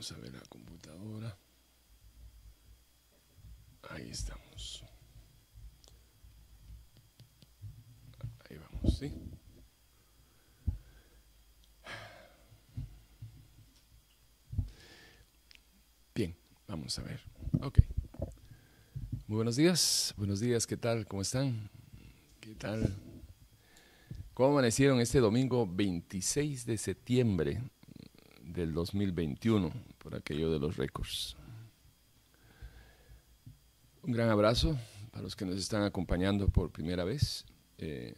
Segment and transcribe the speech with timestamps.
[0.00, 1.36] Vamos a ver la computadora.
[3.90, 4.82] Ahí estamos.
[8.48, 9.12] Ahí vamos, ¿sí?
[16.14, 16.34] Bien,
[16.66, 17.20] vamos a ver.
[17.60, 17.80] Ok.
[19.26, 21.06] Muy buenos días, buenos días, ¿qué tal?
[21.06, 21.68] ¿Cómo están?
[22.40, 22.96] ¿Qué tal?
[24.32, 27.60] ¿Cómo amanecieron este domingo 26 de septiembre
[28.40, 31.36] del 2021 por aquello de los récords?
[34.02, 34.76] Un gran abrazo
[35.12, 37.44] para los que nos están acompañando por primera vez.
[37.78, 38.14] Eh,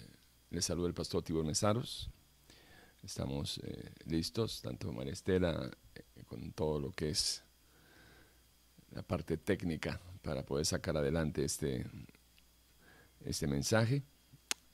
[0.51, 2.09] les saluda el pastor Tibor Mesaros.
[3.03, 7.43] Estamos eh, listos, tanto María Estela, eh, con todo lo que es
[8.93, 11.85] la parte técnica para poder sacar adelante este,
[13.21, 14.03] este mensaje.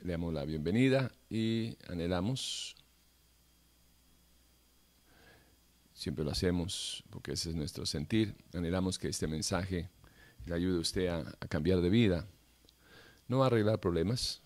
[0.00, 2.76] Le damos la bienvenida y anhelamos,
[5.98, 9.90] siempre lo hacemos porque ese es nuestro sentir, anhelamos que este mensaje
[10.46, 12.24] le ayude a usted a, cambiar de vida,
[13.26, 14.40] no a arreglar problemas,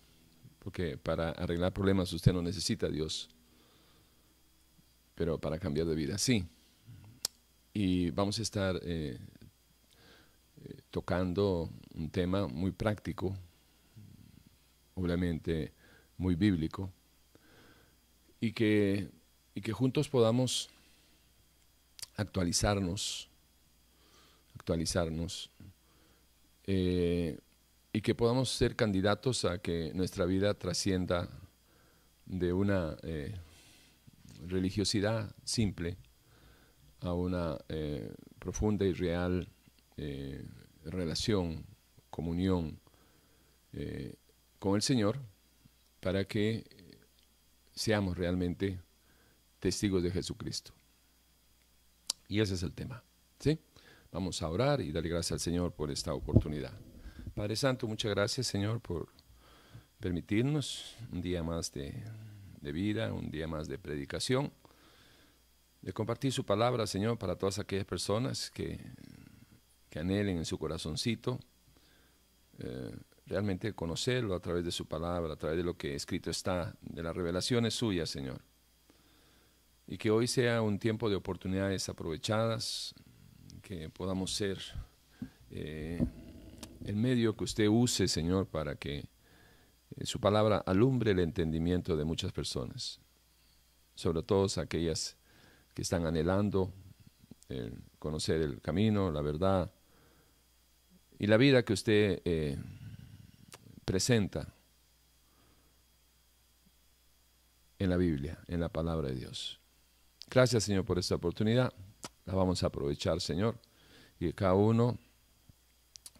[0.57, 3.29] porque para arreglar problemas usted no necesita a Dios,
[5.13, 6.43] pero para cambiar de vida sí.
[7.71, 9.19] Y vamos a estar eh,
[10.63, 13.37] eh, tocando un tema muy práctico,
[14.95, 15.71] obviamente
[16.17, 16.91] muy bíblico,
[18.41, 19.11] y que,
[19.53, 20.72] y que juntos podamos
[22.15, 23.29] actualizarnos,
[24.55, 25.49] actualizarnos,
[26.65, 27.39] eh,
[27.91, 31.29] y que podamos ser candidatos a que nuestra vida trascienda
[32.25, 33.35] de una eh,
[34.47, 35.97] religiosidad simple
[37.01, 39.47] a una eh, profunda y real
[40.85, 41.63] relación,
[42.09, 42.79] comunión
[44.57, 45.19] con el Señor,
[45.99, 46.65] para que
[47.75, 48.79] seamos realmente
[49.59, 50.73] testigos de Jesucristo.
[52.33, 53.03] Y ese es el tema.
[53.37, 53.59] ¿sí?
[54.11, 56.73] Vamos a orar y darle gracias al Señor por esta oportunidad.
[57.35, 59.07] Padre Santo, muchas gracias Señor por
[59.99, 61.93] permitirnos un día más de,
[62.59, 64.51] de vida, un día más de predicación,
[65.83, 68.79] de compartir su palabra, Señor, para todas aquellas personas que,
[69.91, 71.39] que anhelen en su corazoncito
[72.57, 76.75] eh, realmente conocerlo a través de su palabra, a través de lo que escrito está,
[76.81, 78.41] de las revelaciones suyas, Señor.
[79.93, 82.95] Y que hoy sea un tiempo de oportunidades aprovechadas,
[83.61, 84.57] que podamos ser
[85.51, 86.03] eh,
[86.83, 89.05] el medio que usted use, Señor, para que
[89.95, 92.99] eh, su palabra alumbre el entendimiento de muchas personas,
[93.93, 95.15] sobre todo aquellas
[95.75, 96.73] que están anhelando
[97.49, 99.71] eh, conocer el camino, la verdad
[101.19, 102.57] y la vida que usted eh,
[103.85, 104.55] presenta
[107.77, 109.59] en la Biblia, en la palabra de Dios.
[110.29, 111.73] Gracias, Señor, por esta oportunidad.
[112.25, 113.59] La vamos a aprovechar, Señor,
[114.19, 114.97] y que cada uno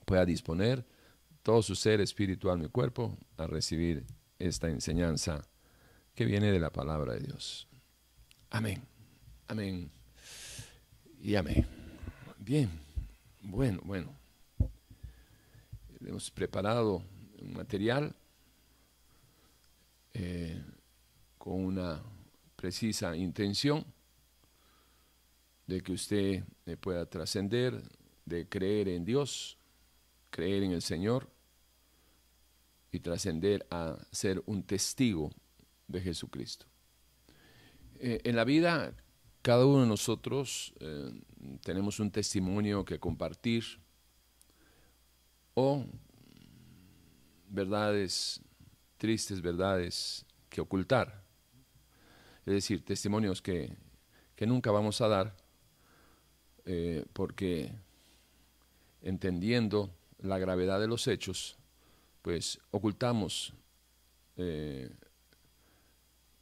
[0.06, 0.86] pueda disponer
[1.42, 4.06] todo su ser espiritual, mi cuerpo, a recibir
[4.40, 5.42] esta enseñanza
[6.16, 7.68] que viene de la palabra de Dios.
[8.50, 8.82] Amén.
[9.48, 9.92] Amén.
[11.22, 11.66] Y amén.
[12.38, 12.70] Bien.
[13.42, 14.14] Bueno, bueno.
[16.06, 17.02] Hemos preparado
[17.42, 18.14] un material
[20.14, 20.62] eh,
[21.38, 22.02] con una
[22.56, 23.86] precisa intención
[25.68, 27.82] de que usted eh, pueda trascender,
[28.26, 29.58] de creer en Dios,
[30.30, 31.30] creer en el Señor
[32.92, 35.32] y trascender a ser un testigo
[35.88, 36.66] de Jesucristo.
[38.00, 38.94] Eh, en la vida,
[39.42, 41.12] cada uno de nosotros eh,
[41.64, 43.64] tenemos un testimonio que compartir
[45.54, 45.86] o
[47.48, 48.42] verdades,
[48.98, 51.24] tristes verdades que ocultar.
[52.46, 53.76] Es decir, testimonios que,
[54.36, 55.43] que nunca vamos a dar
[56.66, 57.72] eh, porque
[59.02, 61.58] entendiendo la gravedad de los hechos,
[62.22, 63.54] pues ocultamos
[64.38, 64.90] eh,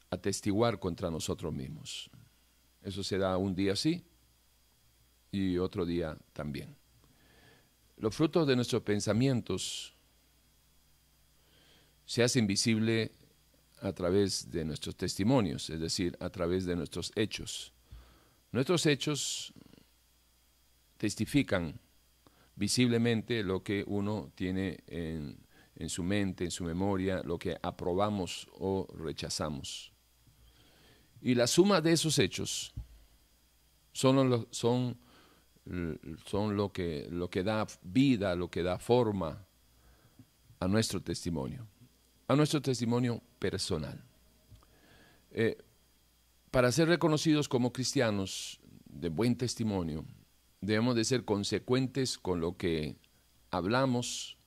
[0.09, 2.09] atestiguar contra nosotros mismos.
[2.83, 4.03] Eso se da un día sí
[5.31, 6.75] y otro día también.
[7.97, 9.93] Los frutos de nuestros pensamientos
[12.05, 13.11] se hacen visible
[13.81, 17.73] a través de nuestros testimonios, es decir, a través de nuestros hechos.
[18.51, 19.53] Nuestros hechos
[21.01, 21.79] testifican
[22.55, 25.35] visiblemente lo que uno tiene en,
[25.75, 29.91] en su mente, en su memoria, lo que aprobamos o rechazamos.
[31.19, 32.71] Y la suma de esos hechos
[33.93, 34.95] son lo, son,
[36.27, 39.43] son lo, que, lo que da vida, lo que da forma
[40.59, 41.67] a nuestro testimonio,
[42.27, 44.03] a nuestro testimonio personal.
[45.31, 45.57] Eh,
[46.51, 50.05] para ser reconocidos como cristianos de buen testimonio,
[50.61, 52.95] debemos de ser consecuentes con lo que
[53.49, 54.37] hablamos,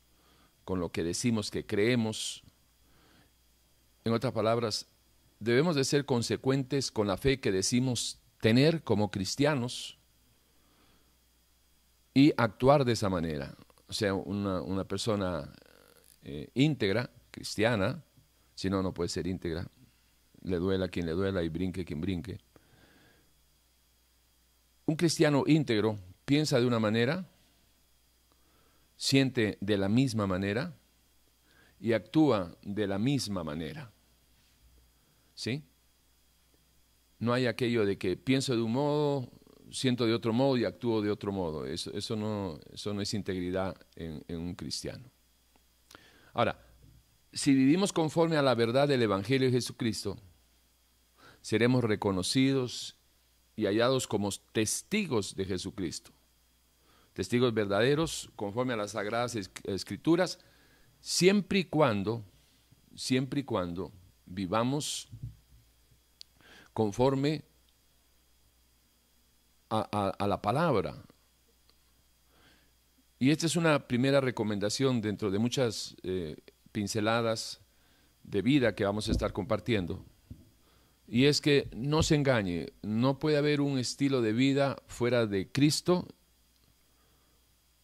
[0.64, 2.42] con lo que decimos que creemos.
[4.04, 4.86] En otras palabras,
[5.40, 9.98] debemos de ser consecuentes con la fe que decimos tener como cristianos
[12.14, 13.56] y actuar de esa manera.
[13.88, 15.52] O sea, una, persona
[16.22, 18.02] eh, íntegra, cristiana,
[18.54, 19.68] si no, no puede ser íntegra,
[20.42, 22.38] le duela quien le duela y brinque quien brinque.
[24.86, 27.26] Un cristiano íntegro piensa de una manera,
[28.96, 30.76] siente de la misma manera
[31.80, 33.90] y actúa de la misma manera.
[35.34, 35.64] ¿Sí?
[37.18, 39.30] No hay aquello de que pienso de un modo,
[39.70, 41.66] siento de otro modo y actúo de otro modo.
[41.66, 45.10] Eso, eso, no, eso no, es integridad en, en un cristiano.
[46.32, 46.58] Ahora,
[47.32, 50.18] si vivimos conforme a la verdad del Evangelio de Jesucristo,
[51.40, 52.96] seremos reconocidos
[53.56, 56.10] y hallados como testigos de Jesucristo.
[57.12, 60.38] Testigos verdaderos conforme a las sagradas escrituras,
[61.00, 62.24] siempre y cuando,
[62.96, 63.92] siempre y cuando
[64.26, 65.08] vivamos
[66.72, 67.44] conforme
[69.70, 71.04] a, la palabra.
[73.18, 76.36] Y esta es una primera recomendación dentro de muchas eh,
[76.72, 77.60] pinceladas
[78.22, 80.04] de vida que vamos a estar compartiendo.
[81.14, 85.48] Y es que no se engañe, no puede haber un estilo de vida fuera de
[85.48, 86.08] Cristo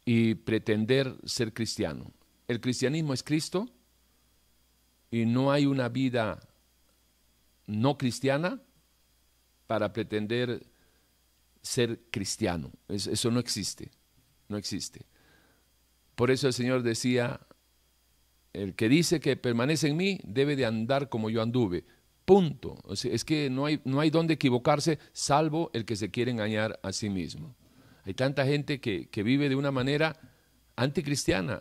[0.05, 2.13] y pretender ser cristiano.
[2.49, 3.71] El cristianismo es Cristo
[5.13, 6.41] y no hay una vida
[7.69, 8.61] no cristiana
[9.69, 10.67] para pretender
[11.63, 12.73] ser cristiano.
[12.89, 13.93] Eso no existe,
[14.49, 15.07] no existe.
[16.17, 17.47] Por eso el Señor decía,
[18.53, 21.85] el que dice que permanece en mí debe de andar como yo anduve.
[22.25, 22.79] Punto.
[22.91, 26.93] es que no hay, no hay donde equivocarse salvo el que se quiere engañar a
[26.93, 27.57] sí mismo.
[28.05, 30.17] Hay tanta gente que, vive de una manera
[30.77, 31.61] anticristiana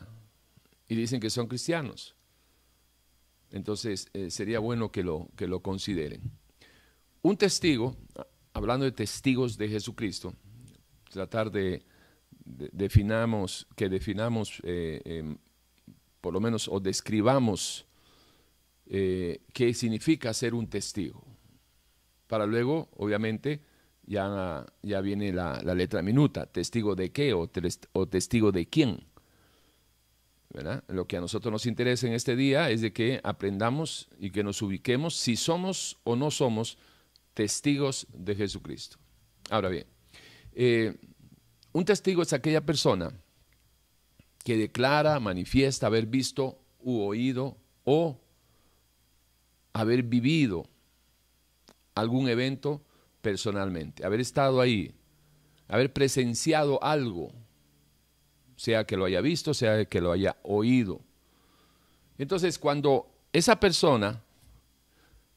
[0.88, 2.16] y dicen que son cristianos.
[3.52, 6.22] Entonces eh, sería bueno que lo, que lo consideren.
[7.22, 7.98] Un testigo,
[8.54, 10.34] hablando de testigos de Jesucristo,
[11.10, 11.84] tratar de,
[12.46, 15.38] definamos, que definamos eh, em,
[16.22, 17.86] por lo menos, o describamos
[18.92, 21.24] eh, qué significa ser un testigo.
[22.26, 23.62] Para luego, obviamente,
[24.04, 27.48] ya, ya viene la, letra minuta, testigo de qué o,
[28.08, 29.06] testigo de quién.
[30.88, 34.44] Lo que a nosotros nos interesa en este día es de que aprendamos y que
[34.44, 36.80] nos ubiquemos si somos o no somos
[37.36, 38.98] testigos de Jesucristo.
[39.52, 39.86] Ahora bien,
[40.54, 40.98] eh,
[41.72, 43.12] un testigo es aquella persona
[44.44, 48.20] que declara, manifiesta haber visto u oído o
[49.74, 50.68] haber vivido
[51.96, 52.82] algún evento
[53.22, 54.94] personalmente, haber estado ahí,
[55.68, 57.32] haber presenciado algo,
[58.56, 61.02] sea que lo haya visto, sea que lo haya oído.
[62.18, 64.22] Entonces, cuando esa persona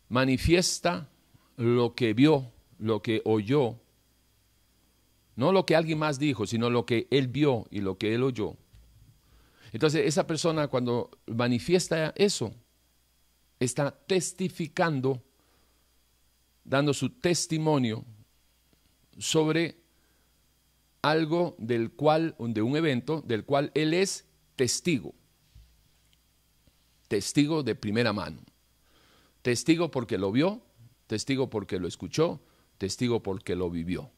[0.08, 1.08] manifiesta
[1.56, 3.76] lo que vio, lo que oyó,
[5.36, 8.22] no lo que alguien más dijo, sino lo que él vio y lo que él
[8.22, 8.56] oyó,
[9.72, 12.54] entonces, esa persona cuando manifiesta eso,
[13.64, 15.22] está testificando,
[16.64, 18.04] dando su testimonio
[19.18, 19.76] sobre
[21.02, 25.14] algo del cual, de un evento del cual él es testigo.
[27.08, 28.40] Testigo de primera mano.
[29.42, 30.62] Testigo porque lo vio,
[31.08, 32.40] testigo porque lo escuchó,
[32.78, 34.10] testigo porque lo vivió.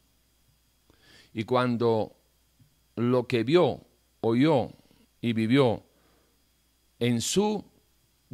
[1.33, 2.17] Y cuando
[2.97, 3.81] lo que vio,
[4.21, 4.71] oyó
[5.21, 5.83] y vivió
[6.99, 7.65] en su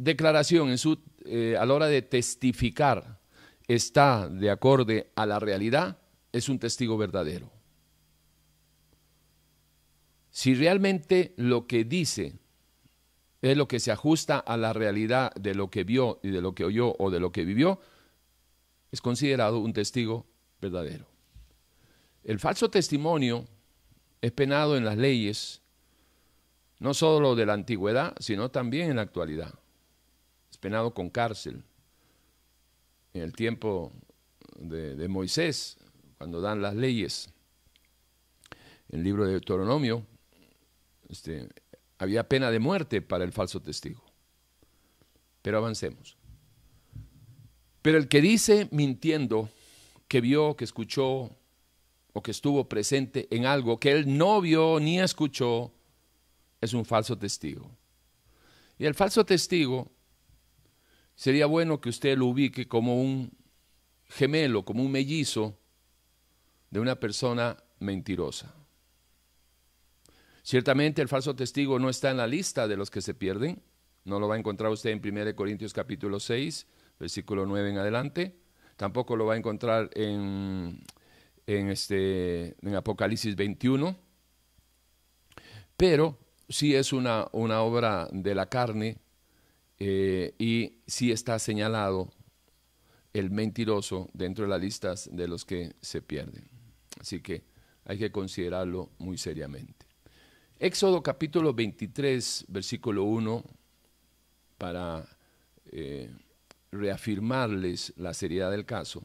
[0.03, 3.19] declaración, en su, eh, a la hora de testificar,
[3.67, 5.99] está de acorde a la realidad,
[6.31, 7.51] es un testigo verdadero.
[10.31, 12.33] Si realmente lo que dice
[13.41, 16.55] es lo que se ajusta a la realidad de lo que vio y de lo
[16.55, 17.79] que oyó o de lo que vivió,
[18.91, 20.25] es considerado un testigo
[20.61, 21.07] verdadero.
[22.23, 23.45] El falso testimonio
[24.21, 25.61] es penado en las leyes
[26.79, 29.53] no solo de la antigüedad, sino también en la actualidad.
[30.61, 31.61] Penado con cárcel.
[33.13, 33.91] En el tiempo
[34.57, 35.77] de, Moisés,
[36.17, 37.29] cuando dan las leyes,
[38.87, 40.05] en el libro de Deuteronomio,
[41.09, 41.49] este,
[41.97, 44.01] había pena de muerte para el falso testigo.
[45.41, 46.15] Pero avancemos.
[47.81, 49.49] Pero el que dice mintiendo
[50.07, 51.35] que vio, que escuchó
[52.13, 55.73] o que estuvo presente en algo que él no vio ni escuchó,
[56.59, 57.69] es un falso testigo.
[58.77, 59.91] Y el falso testigo
[61.15, 63.31] sería bueno que usted lo ubique como un
[64.05, 65.57] gemelo, como un mellizo
[66.69, 68.53] de una persona mentirosa.
[70.43, 73.61] Ciertamente el falso testigo no está en la lista de los que se pierden.
[74.03, 76.65] No lo va a encontrar usted en 1 Corintios capítulo 6,
[76.99, 78.35] versículo 9 en adelante.
[78.75, 80.83] Tampoco lo va a encontrar en,
[81.45, 83.95] en, este, en Apocalipsis 21.
[85.77, 86.17] Pero
[86.49, 88.97] sí es una, una obra de la carne
[89.83, 92.13] eh, y sí está señalado
[93.13, 96.47] el mentiroso dentro de las listas de los que se pierden.
[96.99, 97.43] Así que
[97.85, 99.87] hay que considerarlo muy seriamente.
[100.59, 103.43] Éxodo capítulo 23, versículo 1,
[104.59, 105.03] para
[105.71, 106.11] eh,
[106.71, 109.03] reafirmarles la seriedad del caso.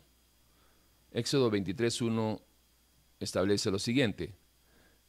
[1.11, 2.42] Éxodo 23, 1
[3.21, 4.35] establece lo siguiente,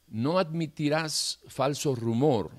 [0.06, 2.52] no admitirás falso rumor,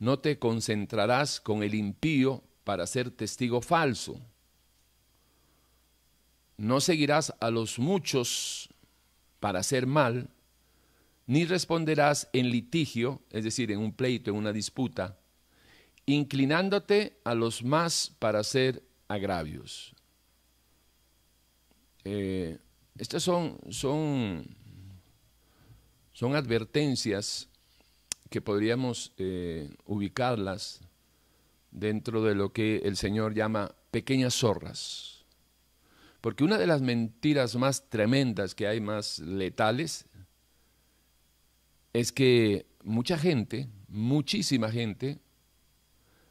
[0.00, 4.18] no te concentrarás con el impío para ser testigo falso,
[6.56, 8.70] no seguirás a los muchos
[9.40, 10.30] para hacer mal,
[11.26, 15.18] ni responderás en litigio, es decir, en un pleito, en una disputa,
[16.06, 19.94] inclinándote a los más para hacer agravios.
[22.04, 22.58] Eh,
[22.96, 24.46] estas son, son,
[26.12, 27.49] son advertencias
[28.30, 30.80] que podríamos eh, ubicarlas
[31.70, 35.24] dentro de lo que el Señor llama pequeñas zorras.
[36.20, 40.06] Porque una de las mentiras más tremendas que hay, más letales,
[41.92, 45.18] es que mucha gente, muchísima gente,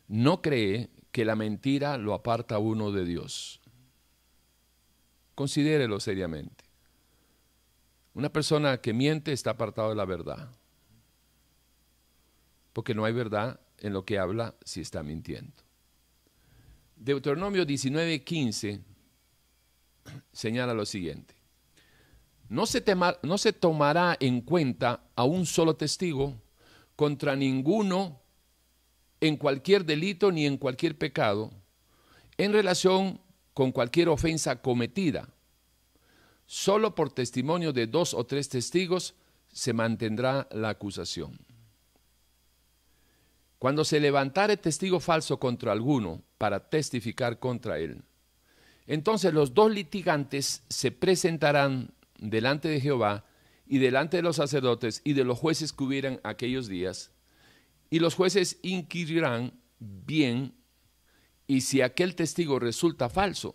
[0.07, 3.59] no cree que la mentira lo aparta uno de Dios.
[5.35, 6.65] Considérelo seriamente.
[8.13, 10.49] Una persona que miente está apartado de la verdad.
[12.73, 15.53] Porque no hay verdad en lo que habla si está mintiendo.
[16.95, 18.81] Deuteronomio 19:15
[20.31, 21.39] señala lo siguiente
[22.49, 22.83] no se,
[23.21, 26.41] no se tomará en cuenta a un solo testigo
[26.95, 28.19] contra ninguno
[29.21, 31.51] en cualquier delito ni en cualquier pecado
[32.37, 33.21] en relación
[33.53, 35.29] con cualquier ofensa cometida.
[36.45, 39.13] Solo por testimonio de dos o tres testigos
[39.51, 41.37] se mantendrá la acusación.
[43.59, 48.03] Cuando se levantare testigo falso contra alguno para testificar contra él,
[48.87, 53.25] entonces los dos litigantes se presentarán delante de Jehová
[53.67, 57.11] y delante de los sacerdotes y de los jueces que hubieran aquellos días,
[57.89, 60.55] y los jueces inquirirán bien,
[61.45, 63.53] y si aquel testigo resulta falso,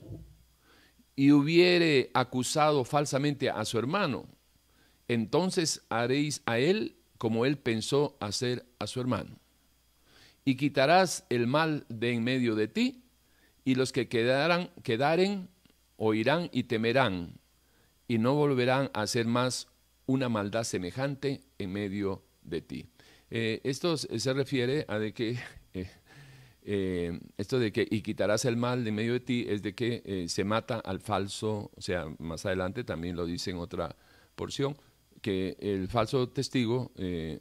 [1.16, 4.28] y hubiere acusado falsamente a su hermano,
[5.08, 9.38] entonces haréis a él como él pensó hacer a su hermano.
[10.44, 13.04] Y quitarás el mal de en medio de ti,
[13.64, 15.48] y los que quedaran, quedaren
[15.96, 17.38] oirán y temerán,
[18.08, 19.68] y no volverán a hacer más
[20.06, 22.86] una maldad semejante en medio de ti.
[23.30, 25.38] Eh, esto se refiere a de que
[25.74, 25.90] eh,
[26.62, 30.26] eh, esto de que y quitarás el mal de medio de ti es de que
[30.28, 33.94] se mata al falso, o sea, más adelante también lo dice en otra
[34.34, 34.76] porción,
[35.20, 36.92] que el falso testigo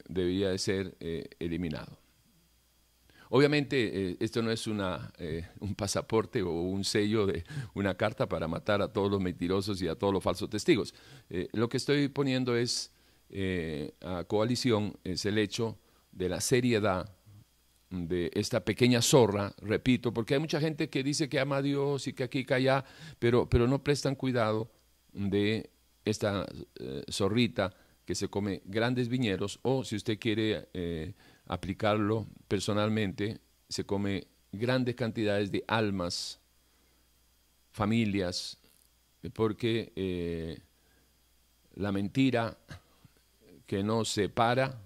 [0.07, 0.95] debía de ser
[1.39, 2.02] eliminado.
[3.35, 8.29] Obviamente, eh, esto no es una, eh, un pasaporte o un sello de una carta
[8.29, 10.93] para matar a todos los mentirosos y a todos los falsos testigos.
[11.31, 12.91] Eh, lo que estoy poniendo es
[14.01, 15.79] a coalición, es el hecho
[16.11, 17.11] de la seriedad
[17.89, 22.05] de esta pequeña zorra, repito, porque hay mucha gente que dice que ama a Dios
[22.05, 22.85] y que aquí que allá,
[23.17, 24.69] pero, pero no prestan cuidado
[25.11, 25.71] de
[26.05, 26.45] esta
[27.09, 27.75] zorrita
[28.05, 30.67] que se come grandes viñeros o si usted quiere
[31.45, 36.39] aplicarlo personalmente, se come grandes cantidades de almas,
[37.71, 38.59] familias,
[39.33, 40.59] porque eh,
[41.75, 42.57] la mentira
[43.65, 44.79] que no se para,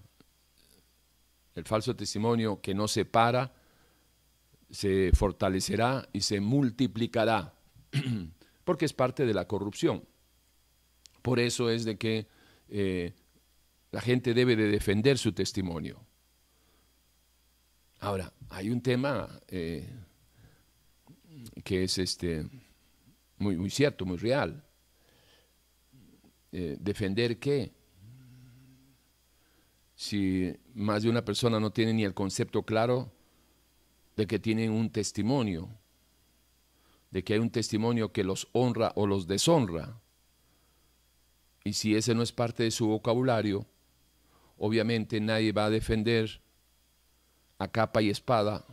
[1.55, 3.53] el falso testimonio que no se para,
[4.69, 7.53] se fortalecerá y se multiplicará,
[8.63, 10.03] porque es parte de la corrupción.
[11.21, 12.27] Por eso es de que
[12.69, 13.13] eh,
[13.91, 16.06] la gente debe de defender su testimonio.
[17.99, 19.89] Ahora, hay un tema eh,
[21.63, 22.47] que es este,
[23.37, 24.63] muy, muy cierto, muy real.
[26.51, 27.71] Eh, defender qué?
[29.95, 33.11] Si más de una persona no tiene ni el concepto claro
[34.15, 35.69] de que tienen un testimonio,
[37.09, 39.99] de que hay un testimonio que los honra o los deshonra,
[41.63, 43.65] y si ese no es parte de su vocabulario,
[44.57, 46.41] obviamente nadie va a defender
[47.59, 48.65] a capa y espada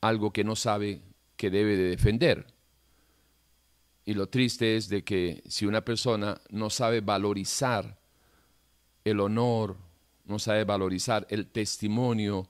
[0.00, 1.00] algo que no sabe
[1.36, 2.46] que debe de defender.
[4.04, 7.98] Y lo triste es de que si una persona no sabe valorizar
[9.04, 9.76] el honor,
[10.24, 12.48] no sabe valorizar el testimonio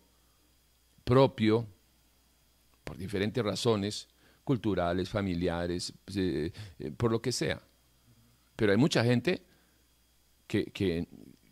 [1.04, 1.66] propio,
[2.84, 4.08] por diferentes razones,
[4.44, 7.60] culturales, familiares, eh, eh, por lo que sea.
[8.56, 9.42] Pero hay mucha gente
[10.46, 10.64] que,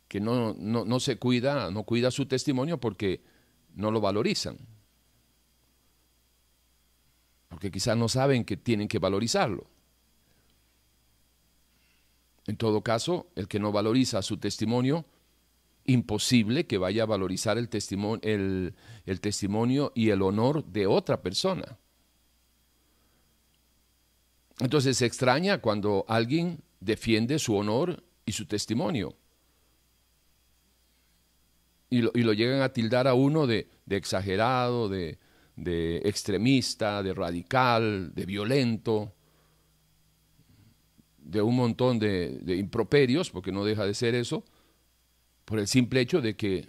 [0.09, 3.23] que, no, no, se cuida, no cuida su testimonio porque
[3.81, 4.59] no lo valorizan.
[7.49, 9.67] Porque quizás no saben que tienen que valorizarlo.
[12.47, 15.05] En todo caso, el que no valoriza su testimonio,
[15.85, 18.75] imposible que vaya a valorizar el testimonio, el,
[19.07, 21.79] el testimonio y el honor de otra persona.
[24.61, 29.15] Entonces se extraña cuando alguien defiende su honor y su testimonio.
[31.90, 35.18] Y lo, llegan a tildar a uno de, exagerado, de,
[36.04, 39.12] extremista, de radical, de violento,
[41.18, 44.44] de un montón de, improperios, porque no deja de ser eso,
[45.44, 46.64] por el simple hecho de que,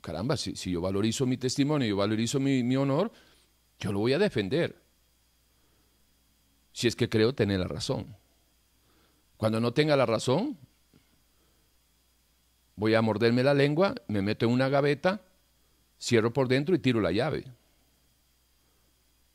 [0.00, 3.10] caramba, si, yo valorizo mi testimonio, yo valorizo mi honor,
[3.80, 4.80] yo lo voy a defender
[6.72, 8.16] si es que creo tener la razón.
[9.36, 10.58] Cuando no tenga la razón,
[12.80, 15.20] voy a morderme la lengua, me meto en una gaveta,
[16.00, 17.44] cierro por dentro y tiro la llave.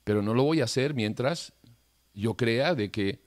[0.03, 1.53] Pero no lo voy a hacer mientras
[2.15, 3.19] yo crea de que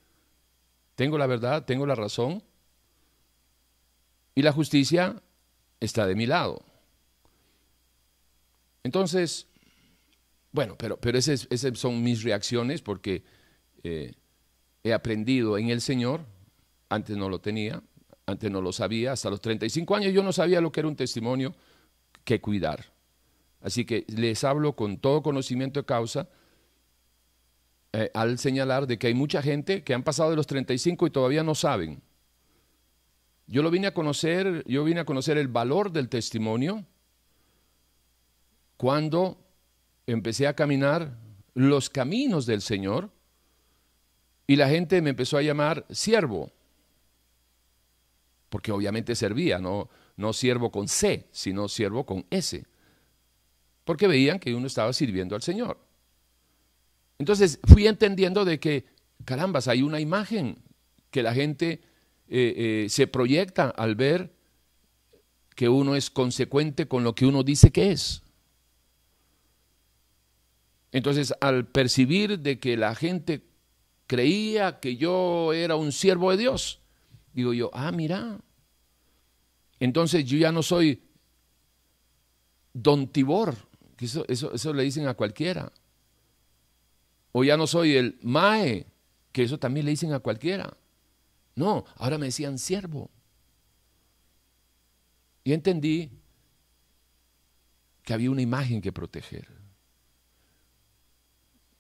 [0.96, 2.42] tengo la verdad, tengo la razón
[4.34, 5.22] y la justicia
[5.78, 6.64] está de mi lado.
[8.82, 9.46] Entonces,
[10.50, 13.22] bueno, pero, pero esas son mis reacciones porque
[13.84, 14.14] eh,
[14.82, 16.26] he aprendido en el Señor,
[16.88, 17.84] antes no lo tenía,
[18.28, 20.97] antes no lo sabía, hasta los 35 años yo no sabía lo que era un
[20.97, 21.54] testimonio
[22.25, 22.85] que cuidar.
[23.62, 26.28] Así que les hablo con todo conocimiento de causa
[27.94, 31.11] eh, al señalar de que hay mucha gente que han pasado de los 35 y
[31.11, 32.02] todavía no saben.
[33.47, 36.84] Yo lo vine a conocer, yo vine a conocer el valor del testimonio
[38.76, 39.38] cuando
[40.06, 41.17] empecé a caminar
[41.54, 43.10] los caminos del Señor
[44.47, 46.52] y la gente me empezó a llamar siervo,
[48.49, 52.65] porque obviamente servía, no, no siervo con C, sino siervo con S,
[53.84, 55.78] porque veían que uno estaba sirviendo al Señor.
[57.19, 58.87] Entonces fui entendiendo de que,
[59.25, 60.58] carambas, hay una imagen
[61.11, 61.80] que la gente
[62.28, 64.32] eh, eh, se proyecta al ver
[65.54, 68.23] que uno es consecuente con lo que uno dice que es.
[70.93, 73.43] Entonces, al percibir de que la gente
[74.06, 76.80] creía que yo era un siervo de Dios.
[77.32, 78.41] Digo yo, ah, mira.
[79.80, 81.02] Entonces yo ya no soy
[82.73, 83.56] don Tibor,
[83.97, 85.73] que eso, eso, le dicen a cualquiera.
[87.32, 88.86] O ya no soy el Mae,
[89.32, 90.76] que eso también le dicen a cualquiera.
[91.54, 93.10] No, ahora me decían siervo.
[95.45, 96.10] Y entendí
[98.02, 99.58] que había una imagen que proteger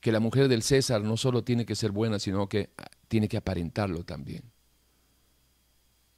[0.00, 2.70] que la mujer del César no solo tiene que ser buena, sino que
[3.08, 4.42] tiene que aparentarlo también.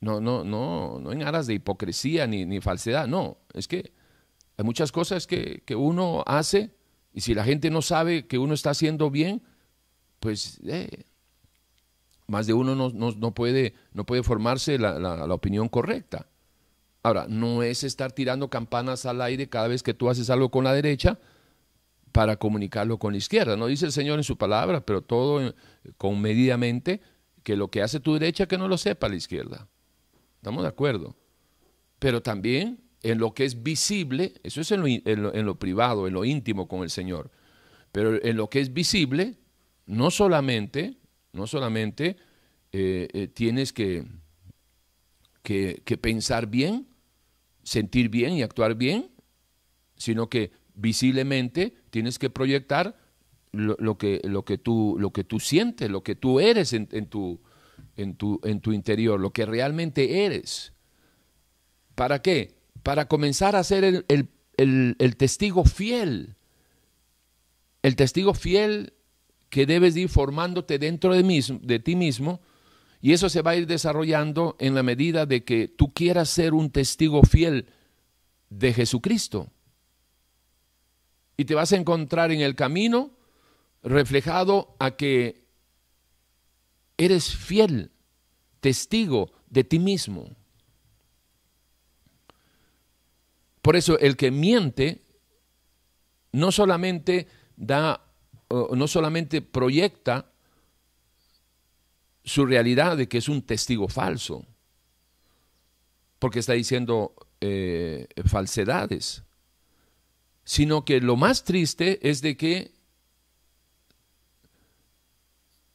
[0.01, 3.93] No, no, no, no en aras de hipocresía ni, ni falsedad, no, es que
[4.57, 6.75] hay muchas cosas que, uno hace
[7.13, 9.43] y si la gente no sabe que uno está haciendo bien,
[10.21, 11.05] pues eh,
[12.27, 16.27] más de uno no, puede, no puede formarse la, la opinión correcta.
[17.03, 20.65] Ahora, no es estar tirando campanas al aire cada vez que tú haces algo con
[20.65, 21.19] la derecha,
[22.13, 23.57] para comunicarlo con la izquierda.
[23.57, 25.55] No dice el Señor en su palabra, pero todo
[25.97, 27.01] con medidamente,
[27.43, 29.69] que lo que hace tu derecha que no lo sepa la izquierda.
[30.41, 31.15] ¿Estamos de acuerdo?
[31.99, 36.67] Pero también en lo que es visible, eso es en lo, privado, en lo íntimo
[36.67, 37.31] con el Señor,
[37.93, 39.37] pero en lo que es visible,
[39.85, 40.97] no solamente,
[41.35, 42.17] no solamente
[42.73, 44.07] eh, eh, tienes que,
[45.43, 46.89] que, pensar bien,
[47.63, 49.11] sentir bien y actuar bien,
[49.97, 52.97] sino que visiblemente tienes que proyectar
[53.53, 57.41] lo, que, lo, que, tú, lo que tú sientes, lo que tú eres en, tu,
[58.03, 60.73] en, tu, en tu interior, lo que realmente eres.
[61.95, 62.57] ¿Para qué?
[62.83, 66.37] Para comenzar a ser el, testigo fiel.
[67.83, 68.95] El testigo fiel
[69.49, 72.41] que debes ir formándote dentro de, de ti mismo
[73.03, 76.55] y eso se va a ir desarrollando en la medida de que tú quieras ser
[76.55, 77.67] un testigo fiel
[78.51, 79.51] de Jesucristo
[81.37, 83.13] y te vas a encontrar en el camino
[83.83, 85.40] reflejado a que
[87.01, 87.91] eres fiel,
[88.61, 90.37] testigo de ti mismo.
[93.63, 95.03] Por eso el que miente
[96.33, 98.05] no solamente da,
[98.51, 100.31] no solamente proyecta
[102.23, 104.45] su realidad de que es un testigo falso,
[106.19, 109.23] porque está diciendo eh, falsedades,
[110.45, 112.80] sino que lo más triste es de que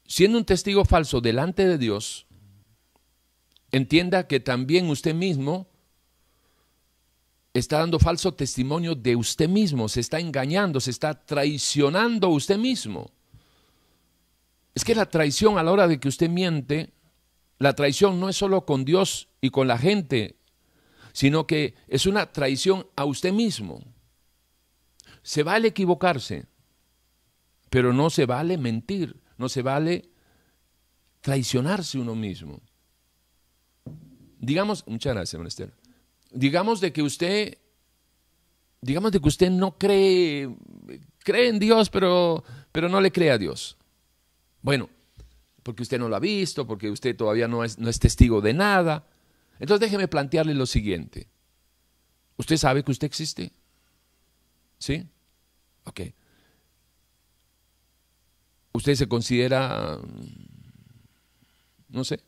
[0.08, 2.26] siendo un testigo falso delante de Dios,
[3.72, 5.68] entienda que también usted mismo
[7.54, 13.12] está dando falso testimonio de usted mismo, se está engañando, se está traicionando usted mismo.
[14.74, 16.94] Es que la traición a la hora de que usted miente,
[17.60, 20.38] la traición no es solo con Dios y con la gente,
[21.14, 23.82] sino que es una traición a usted mismo.
[25.24, 26.48] Se vale equivocarse,
[27.70, 30.10] pero no se vale mentir, no se vale
[31.22, 32.62] traicionarse uno mismo.
[34.40, 35.74] Digamos, muchas gracias, Monester.
[36.32, 37.58] Digamos de que usted,
[38.82, 40.56] digamos de que usted no cree,
[41.20, 43.78] cree en Dios, pero, pero no le cree a Dios.
[44.62, 44.90] Bueno,
[45.64, 48.54] porque usted no lo ha visto, porque usted todavía no es, no es testigo de
[48.54, 49.08] nada.
[49.60, 51.28] Entonces déjeme plantearle lo siguiente.
[52.38, 53.52] ¿Usted sabe que usted existe?
[54.78, 55.08] ¿Sí?
[55.86, 56.02] Ok.
[58.76, 59.98] ¿Usted se considera,
[61.88, 62.20] no sé,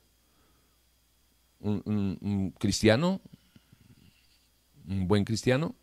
[1.60, 3.20] un, cristiano?
[4.88, 5.76] ¿Un buen cristiano?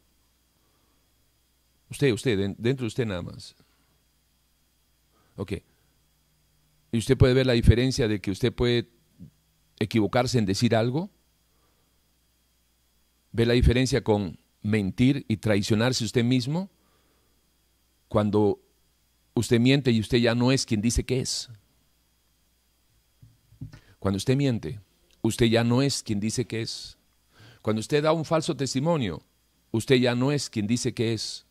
[1.90, 3.54] Usted, usted, dentro de usted nada más.
[5.36, 5.52] Ok.
[6.92, 8.88] Y usted puede ver la diferencia de que usted puede
[9.78, 11.10] equivocarse en decir algo.
[13.32, 16.70] Ve la diferencia con mentir y traicionarse usted mismo
[18.08, 18.63] cuando
[19.34, 21.50] usted miente y usted ya no es quien dice que es.
[23.98, 24.80] Cuando usted miente,
[25.22, 26.98] usted ya no es quien dice que es.
[27.62, 29.22] Cuando usted da un falso testimonio,
[29.70, 31.46] usted ya no es quien dice que es.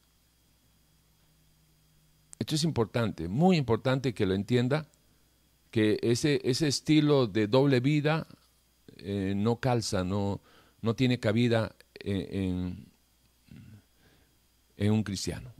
[2.39, 4.87] Esto es importante, muy importante que lo entienda
[5.71, 8.27] que ese, ese estilo de doble vida
[8.97, 10.41] eh, no calza, no,
[10.81, 12.91] no tiene cabida en,
[14.77, 15.52] en, un cristiano.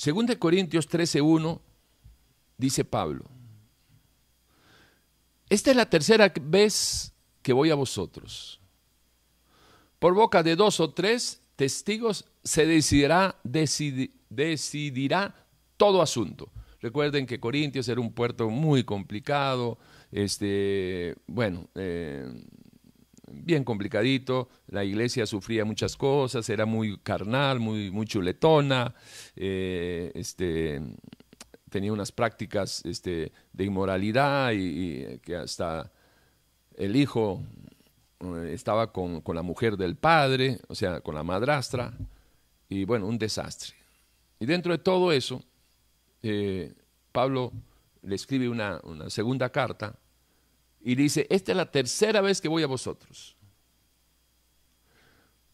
[0.00, 1.60] Según de Corintios 13:1
[2.56, 3.26] dice Pablo:
[5.50, 8.62] Esta es la tercera vez que voy a vosotros.
[9.98, 13.38] Por boca de dos o tres testigos se decidirá,
[14.30, 15.34] decidirá
[15.76, 16.50] todo asunto.
[16.80, 19.76] Recuerden que Corintios era un puerto muy complicado,
[20.12, 22.26] este, bueno, eh,
[23.32, 28.94] bien complicadito, la iglesia sufría muchas cosas, era muy carnal, muy, muy chuletona,
[29.36, 30.80] eh, este,
[31.68, 35.90] tenía unas prácticas este, de inmoralidad y que hasta
[36.76, 37.42] el hijo
[38.20, 41.92] eh, estaba con, la mujer del padre, o sea, con la madrastra,
[42.68, 43.74] y bueno, un desastre.
[44.38, 45.42] Y dentro de todo eso,
[46.22, 46.72] eh,
[47.12, 47.52] Pablo
[48.02, 49.98] le escribe una, una segunda carta
[50.80, 53.36] y dice, esta es la tercera vez que voy a vosotros.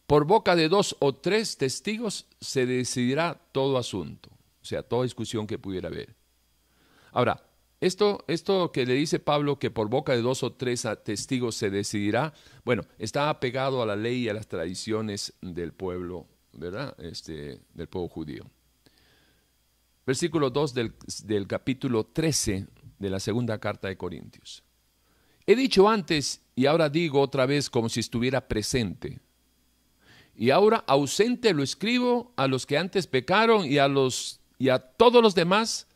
[0.05, 4.29] Por boca de dos o tres testigos se decidirá todo asunto,
[4.61, 6.15] o sea, toda discusión que pudiera haber.
[7.11, 7.43] Ahora,
[7.81, 11.69] esto, esto que le dice Pablo que por boca de dos o tres testigos se
[11.69, 16.95] decidirá, bueno, está apegado a la ley y a las tradiciones del pueblo, ¿verdad?
[16.99, 18.49] Este, del pueblo judío.
[20.05, 20.93] Versículo 2 del,
[21.25, 24.63] del capítulo 13 de la segunda carta de Corintios.
[25.47, 29.19] He dicho antes y ahora digo otra vez como si estuviera presente.
[30.35, 34.79] Y ahora ausente lo escribo a los que antes pecaron y a los y a
[34.79, 35.87] todos los demás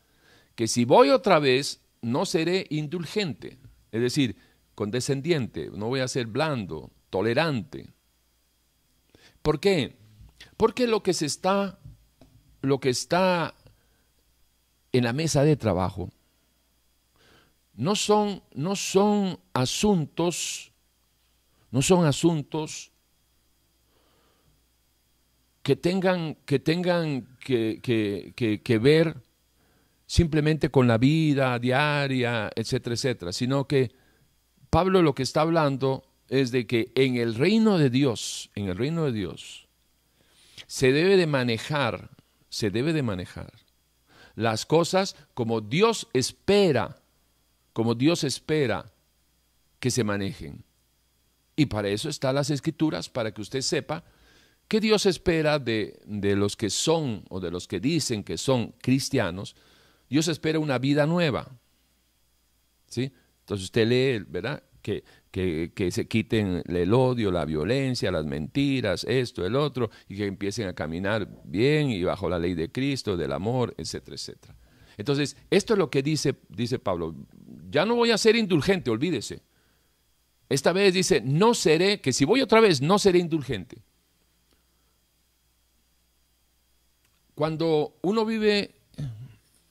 [0.56, 3.58] que si voy otra vez, no seré indulgente,
[3.92, 4.36] es decir,
[4.76, 7.90] condescendiente, no voy a ser blando, tolerante.
[9.42, 9.98] ¿Por qué?
[10.58, 11.80] Porque lo que se está,
[12.62, 13.56] lo que está
[14.92, 16.10] en la mesa de trabajo,
[17.82, 20.72] no son, no son asuntos,
[21.72, 22.92] no son asuntos
[25.64, 29.24] que tengan que, tengan que, que, que ver
[30.06, 33.92] simplemente con la vida diaria, etcétera, etcétera, sino que
[34.70, 38.78] Pablo lo que está hablando es de que en el reino de Dios, en el
[38.78, 39.68] reino de Dios,
[40.68, 42.12] se debe de manejar,
[42.48, 43.52] se debe de manejar
[44.36, 47.01] las cosas como Dios espera,
[47.74, 48.92] como Dios espera
[49.80, 50.64] que se manejen.
[51.56, 54.04] Y para eso están las escrituras, para que usted sepa
[54.68, 58.74] que Dios espera de, de los que son o de los que dicen que son
[58.82, 59.56] cristianos,
[60.10, 61.50] Dios espera una vida nueva.
[62.88, 63.12] ¿Sí?
[63.42, 64.64] Entonces usted lee, ¿verdad?
[64.82, 70.26] que, que, se quiten el odio, la violencia, las mentiras, esto, el otro, y que
[70.26, 74.56] empiecen a caminar bien y bajo la ley de Cristo, del amor, etcétera, etcétera.
[74.98, 77.16] Entonces, esto es lo que dice, dice Pablo.
[77.70, 79.42] Ya no voy a ser indulgente, olvídese.
[80.50, 83.82] Esta vez dice, no seré, que si voy otra vez, no seré indulgente.
[87.36, 88.76] Cuando uno vive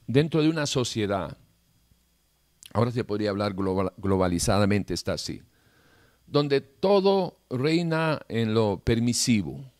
[0.07, 1.37] dentro de una sociedad,
[2.73, 5.41] ahora se podría hablar globalizadamente, está así,
[6.25, 9.70] donde todo reina en lo permisivo.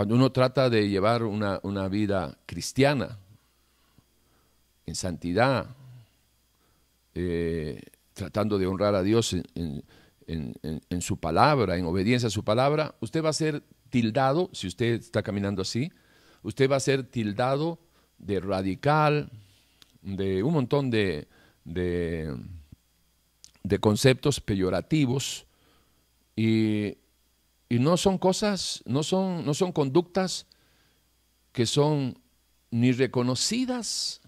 [0.00, 3.18] Cuando uno trata de llevar una, vida cristiana,
[4.86, 5.76] en santidad,
[7.14, 7.82] eh,
[8.14, 9.84] tratando de honrar a Dios en,
[10.26, 15.00] en, su palabra, en obediencia a su palabra, usted va a ser tildado, si usted
[15.00, 15.92] está caminando así,
[16.42, 17.78] usted va a ser tildado
[18.16, 19.30] de radical,
[20.00, 21.28] de un montón de,
[21.66, 22.34] de,
[23.80, 25.44] conceptos peyorativos
[26.36, 26.96] y,
[27.70, 30.46] y, no son cosas, no son, no son conductas
[31.52, 32.18] que son
[32.70, 34.20] ni reconocidas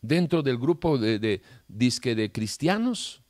[0.00, 3.20] dentro del grupo de, de disque de cristianos,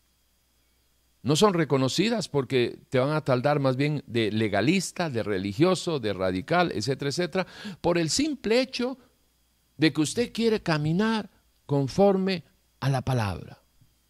[1.25, 6.13] no son reconocidas porque te van a taldar más bien de legalista, de religioso, de
[6.13, 7.47] radical, etcétera, etcétera,
[7.81, 8.99] por el simple hecho
[9.79, 11.31] de que usted quiere caminar
[11.65, 12.45] conforme
[12.81, 13.63] a la palabra.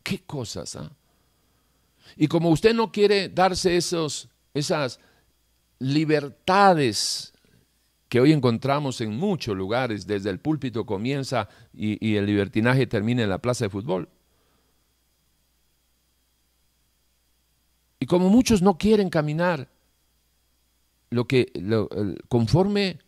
[0.03, 0.75] ¿Qué cosas?
[0.75, 0.91] ah?
[2.17, 5.01] Y como usted no quiere darse esos, esas
[5.81, 7.33] libertades
[8.09, 13.29] que hoy encontramos en muchos lugares, desde el púlpito comienza y, el libertinaje termina en
[13.29, 14.09] la plaza de fútbol.
[17.99, 19.69] Y como muchos no quieren caminar
[21.11, 21.53] lo que
[22.29, 23.01] conforme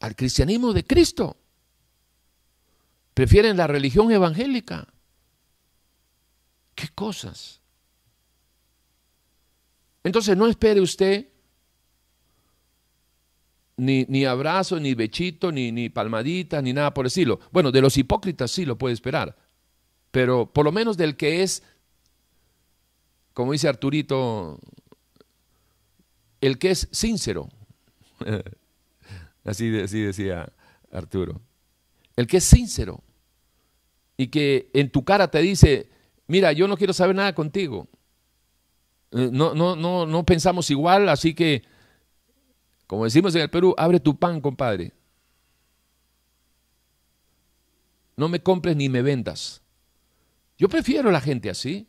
[0.00, 1.36] al cristianismo de Cristo,
[3.14, 4.88] prefieren la religión evangélica.
[6.74, 7.60] ¿Qué cosas?
[10.04, 11.28] Entonces no espere usted
[13.76, 17.40] ni, ni, abrazo, ni bechito, ni, ni palmadita, ni nada por decirlo.
[17.50, 19.36] Bueno, de los hipócritas sí lo puede esperar,
[20.10, 21.62] pero por lo menos del que es,
[23.32, 24.60] como dice Arturito,
[26.40, 27.48] el que es sincero.
[29.44, 30.52] así, así decía
[30.92, 31.40] Arturo.
[32.14, 33.02] El que es sincero
[34.16, 35.88] y que en tu cara te dice,
[36.26, 37.88] mira, yo no quiero saber nada contigo.
[39.14, 41.62] Eh, no, no, no, no pensamos igual, así que,
[42.86, 44.92] como decimos en el Perú, abre tu pan, compadre.
[48.16, 49.62] No me compres ni me vendas.
[50.58, 51.86] Yo prefiero la gente así.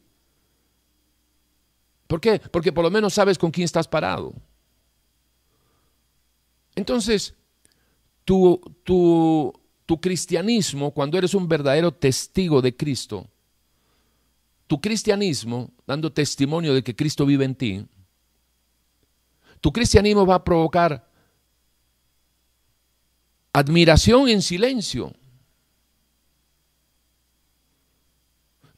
[2.07, 2.39] ¿Por qué?
[2.39, 4.33] Porque por lo menos sabes con quién estás parado.
[6.75, 7.35] Entonces,
[8.23, 9.53] tu, tu
[9.85, 13.27] tu cristianismo, cuando eres un verdadero testigo de Cristo,
[14.67, 17.87] tu cristianismo, dando testimonio de que Cristo vive en ti,
[19.61, 21.09] tu cristianismo va a provocar
[23.53, 25.13] admiración en silencio,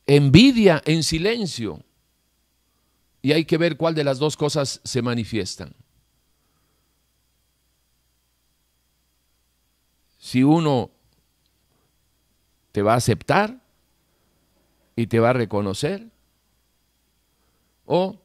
[0.05, 1.83] envidia en silencio,
[3.21, 5.73] y hay que ver cuál de las dos cosas se manifiestan.
[10.17, 10.91] Si uno
[12.71, 13.61] te va a aceptar
[14.97, 16.09] y te va a reconocer.
[17.85, 18.19] O,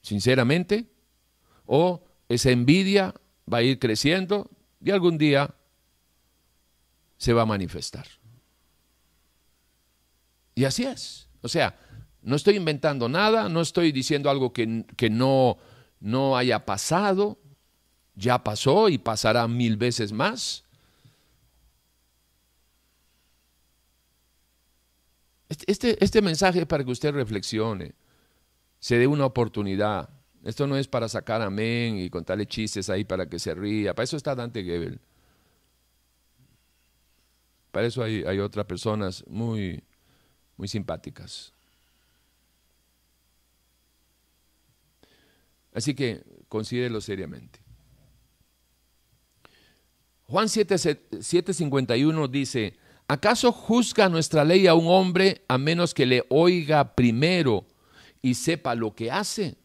[0.00, 0.86] sinceramente,
[1.66, 3.14] o esa envidia
[3.52, 4.48] va a ir creciendo
[4.82, 5.54] y algún día
[7.18, 8.06] se va a manifestar.
[10.54, 11.28] Y así es.
[11.42, 11.76] O sea,
[12.22, 15.58] no estoy inventando nada, no estoy diciendo algo que, que no,
[15.98, 17.36] no haya pasado,
[18.14, 20.64] ya pasó y pasará mil veces más.
[25.48, 27.94] Este, este, este, mensaje es para que usted reflexione,
[28.78, 30.10] se dé una oportunidad.
[30.44, 33.94] Esto no es para sacar amén y contarle chistes ahí para que se ría.
[33.94, 35.00] Para eso está Dante Gebel.
[37.72, 39.82] Para eso hay, hay otras personas muy,
[40.56, 41.52] muy simpáticas.
[45.72, 47.60] Así que considérelo seriamente.
[50.28, 52.76] Juan 7:51 dice,
[53.10, 57.64] ¿Acaso juzga nuestra ley a un hombre a menos que le oiga primero
[58.20, 59.56] y sepa lo que hace?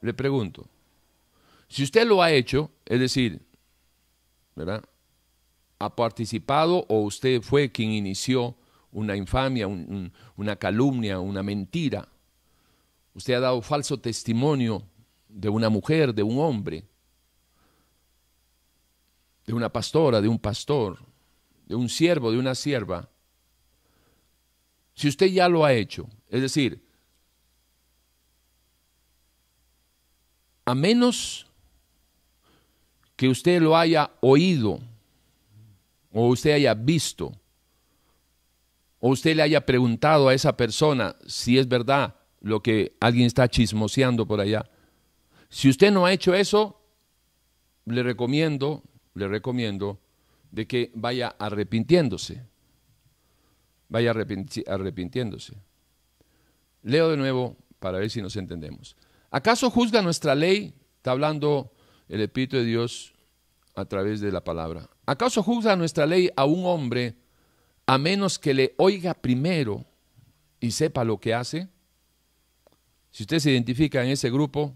[0.00, 0.66] Le pregunto,
[1.68, 3.42] si usted lo ha hecho, es decir,
[4.56, 4.82] ¿verdad?
[5.78, 8.56] Ha participado o usted fue quien inició
[8.92, 12.08] una infamia, una calumnia, una mentira.
[13.12, 14.84] Usted ha dado falso testimonio
[15.28, 16.87] de una mujer, de un hombre
[19.48, 20.98] de una pastora, de un pastor,
[21.64, 23.08] de un siervo, de una sierva,
[24.92, 26.84] si usted ya lo ha hecho, es decir,
[30.66, 31.46] a menos
[33.16, 34.80] que usted lo haya oído
[36.12, 37.32] o usted haya visto
[39.00, 43.48] o usted le haya preguntado a esa persona si es verdad lo que alguien está
[43.48, 44.68] chismoseando por allá.
[45.48, 46.82] Si usted no ha hecho eso,
[47.86, 48.82] le recomiendo,
[49.14, 49.98] le recomiendo
[50.50, 52.42] de que vaya arrepintiéndose.
[53.88, 55.54] Vaya arrepintiéndose.
[56.82, 58.96] Leo de nuevo para ver si nos entendemos.
[59.30, 60.74] ¿Acaso juzga nuestra ley?
[60.96, 61.72] Está hablando
[62.08, 63.14] el Espíritu de Dios
[63.74, 64.88] a través de la palabra.
[65.06, 67.14] ¿Acaso juzga nuestra ley a un hombre
[67.86, 69.84] a menos que le oiga primero
[70.60, 71.68] y sepa lo que hace?
[73.10, 74.74] Si usted se identifica en ese grupo,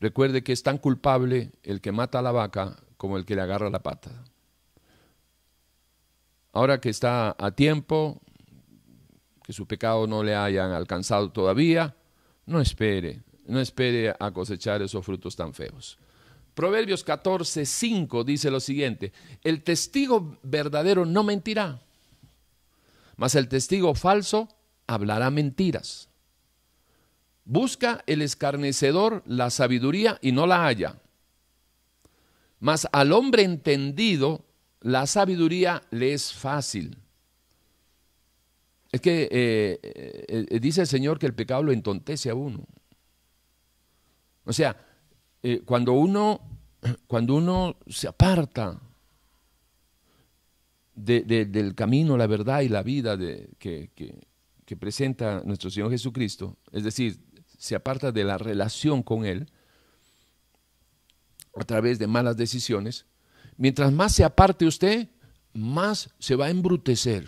[0.00, 3.40] recuerde que es tan culpable el que mata a la vaca como el que le
[3.40, 4.10] agarra la pata.
[6.52, 8.20] Ahora que está a tiempo,
[9.42, 11.96] que su pecado no le hayan alcanzado todavía,
[12.44, 15.96] no espere, no espere a cosechar esos frutos tan feos.
[16.52, 21.80] Proverbios 14, 5 dice lo siguiente, el testigo verdadero no mentirá,
[23.16, 24.46] mas el testigo falso
[24.86, 26.10] hablará mentiras.
[27.46, 31.00] Busca el escarnecedor la sabiduría y no la halla.
[32.60, 34.44] Mas al hombre entendido
[34.80, 36.96] la sabiduría le es fácil.
[38.92, 42.66] Es que eh, eh, dice el Señor que el pecado lo entontece a uno.
[44.44, 44.76] O sea,
[45.42, 46.40] eh, cuando, uno,
[47.06, 48.80] cuando uno se aparta
[50.94, 57.20] del camino, la verdad y la vida que presenta nuestro Señor Jesucristo, es decir,
[57.56, 59.50] se aparta de la relación con Él
[61.54, 63.06] a través de malas decisiones,
[63.56, 65.08] mientras más se aparte usted,
[65.52, 67.26] más se va a embrutecer.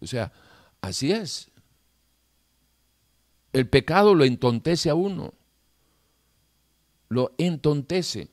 [0.00, 0.32] o sea,
[0.80, 1.50] así es.
[3.52, 5.34] El pecado lo entontece a uno.
[7.08, 8.30] Lo entontece.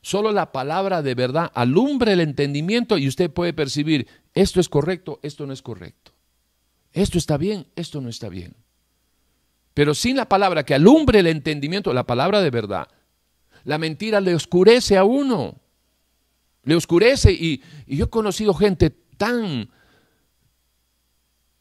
[0.00, 5.18] Solo la palabra de verdad alumbra el entendimiento y usted puede percibir esto es correcto,
[5.22, 6.12] esto no es correcto.
[6.92, 8.54] Esto está bien, esto no está bien.
[9.78, 12.88] Pero sin la palabra que alumbre el entendimiento, la palabra de verdad,
[13.62, 15.60] la mentira le oscurece a uno.
[16.64, 19.70] Le oscurece y, yo he conocido gente tan,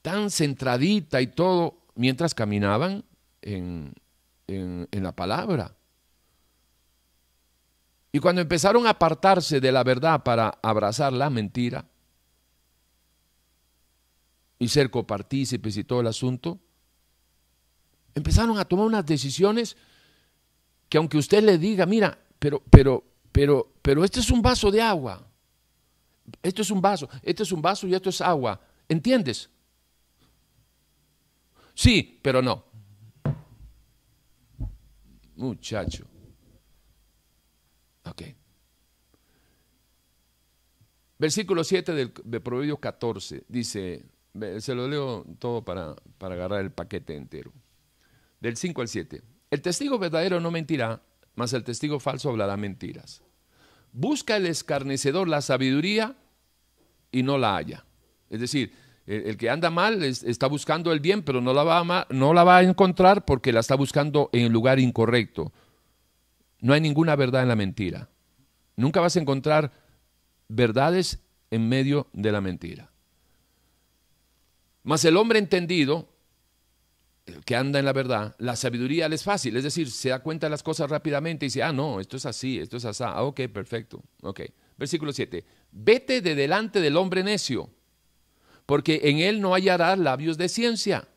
[0.02, 3.06] tan centradita y todo mientras caminaban
[3.44, 3.94] en,
[4.48, 5.76] en la palabra.
[8.12, 11.86] Y cuando empezaron a apartarse de la verdad para abrazar la mentira
[14.58, 16.60] y ser copartícipes y todo el asunto,
[18.18, 19.78] empezaron a tomar unas decisiones
[20.90, 24.82] que aunque usted le diga, mira, pero, pero, pero, pero este es un vaso de
[24.82, 25.26] agua,
[26.42, 29.50] esto es un vaso, este es un vaso y esto es agua, ¿entiendes?
[31.76, 32.66] Sí, pero no.
[35.36, 36.08] Muchacho.
[38.06, 38.24] Ok.
[41.20, 44.06] Versículo 7 del, de Proverbios 14 dice,
[44.58, 47.54] se lo leo todo para, para agarrar el paquete entero
[48.40, 49.22] del 5 al 7.
[49.52, 51.02] El testigo verdadero no mentirá,
[51.36, 53.22] mas el testigo falso hablará mentiras.
[53.94, 56.16] Busca el escarnecedor la sabiduría
[57.12, 57.86] y no la halla.
[58.30, 58.74] Es decir,
[59.06, 62.44] el, que anda mal está buscando el bien, pero no la, va a, no la
[62.44, 65.54] va a encontrar porque la está buscando en el lugar incorrecto.
[66.60, 68.10] No hay ninguna verdad en la mentira.
[68.76, 69.72] Nunca vas a encontrar
[70.50, 72.92] verdades en medio de la mentira.
[74.84, 76.10] Mas el hombre entendido
[77.46, 80.48] que anda en la verdad, la sabiduría le es fácil, es decir, se da cuenta
[80.48, 83.24] de las cosas rápidamente y dice, ah, no, esto es así, esto es así, ah,
[83.24, 84.42] ok, perfecto, ok.
[84.78, 87.70] Versículo 7, vete de delante del hombre necio,
[88.66, 91.08] porque en él no hallarás labios de ciencia,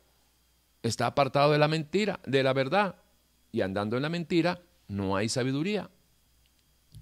[0.83, 2.95] está apartado de la mentira, de la verdad,
[3.51, 5.89] y andando en la mentira no hay sabiduría,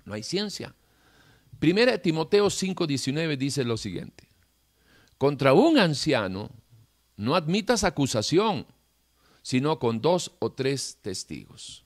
[0.06, 0.76] no hay ciencia.
[1.60, 4.30] Primera Timoteo 5:19 dice lo siguiente,
[5.18, 6.52] contra un anciano
[7.18, 8.66] no admitas acusación,
[9.42, 11.86] sino con dos o tres testigos.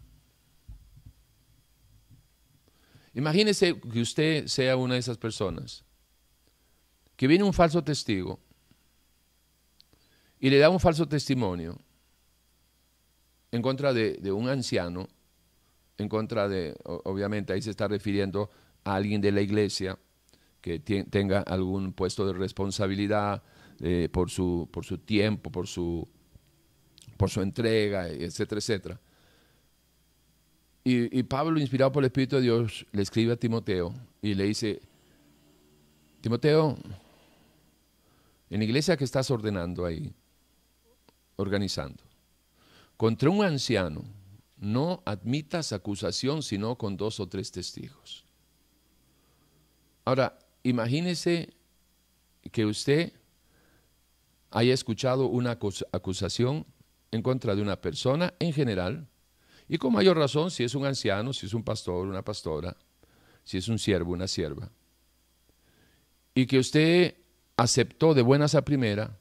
[3.14, 5.86] Imagínese que usted sea una de esas personas,
[7.16, 8.40] que viene un falso testigo
[10.40, 11.80] y le da un falso testimonio
[13.52, 15.08] en contra de, un anciano,
[16.00, 18.50] en contra de, obviamente ahí se está refiriendo
[18.84, 20.00] a alguien de la iglesia
[20.60, 23.44] que tenga algún puesto de responsabilidad
[23.80, 26.10] eh, por, su, por su tiempo, por su
[27.18, 29.00] por su entrega, etcétera, etcétera.
[30.86, 34.82] Y, Pablo, inspirado por el Espíritu de Dios, le escribe a Timoteo y le dice,
[36.20, 36.78] Timoteo,
[38.50, 40.14] en la iglesia que estás ordenando ahí,
[41.38, 42.04] organizando,
[42.98, 44.04] contra un anciano,
[44.58, 48.26] no admitas acusación sino con dos o tres testigos.
[50.04, 51.54] Ahora, imagínese
[52.52, 53.14] que usted
[54.52, 55.58] haya escuchado una
[55.92, 56.66] acusación
[57.14, 59.08] en contra de una persona en general,
[59.68, 62.76] y con mayor razón si es un anciano, si es un pastor, una pastora,
[63.44, 64.72] si es un siervo, una sierva,
[66.36, 67.16] y que usted
[67.58, 69.20] aceptó de buenas a primera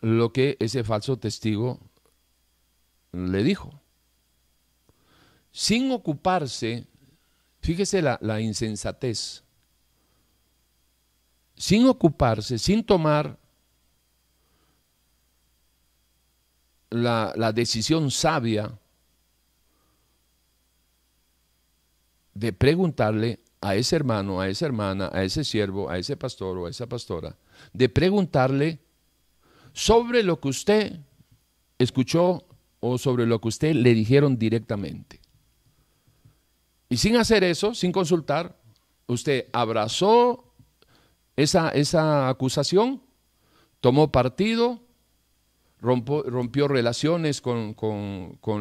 [0.00, 1.80] lo que ese falso testigo
[3.12, 3.80] le dijo,
[5.50, 6.86] sin ocuparse,
[7.60, 9.42] fíjese la, la insensatez,
[11.56, 13.38] sin ocuparse, sin tomar
[16.90, 18.78] la, decisión sabia
[22.34, 26.66] de preguntarle a ese hermano, a esa hermana, a ese siervo, a ese pastor o
[26.66, 27.36] a esa pastora,
[27.72, 28.78] de preguntarle
[29.72, 31.00] sobre lo que usted
[31.78, 32.46] escuchó
[32.80, 35.20] o sobre lo que usted le dijeron directamente.
[36.88, 38.56] Y sin hacer eso, sin consultar,
[39.06, 40.52] usted abrazó
[41.34, 43.02] esa, esa acusación,
[43.80, 44.85] tomó partido,
[45.80, 47.74] rompió relaciones con,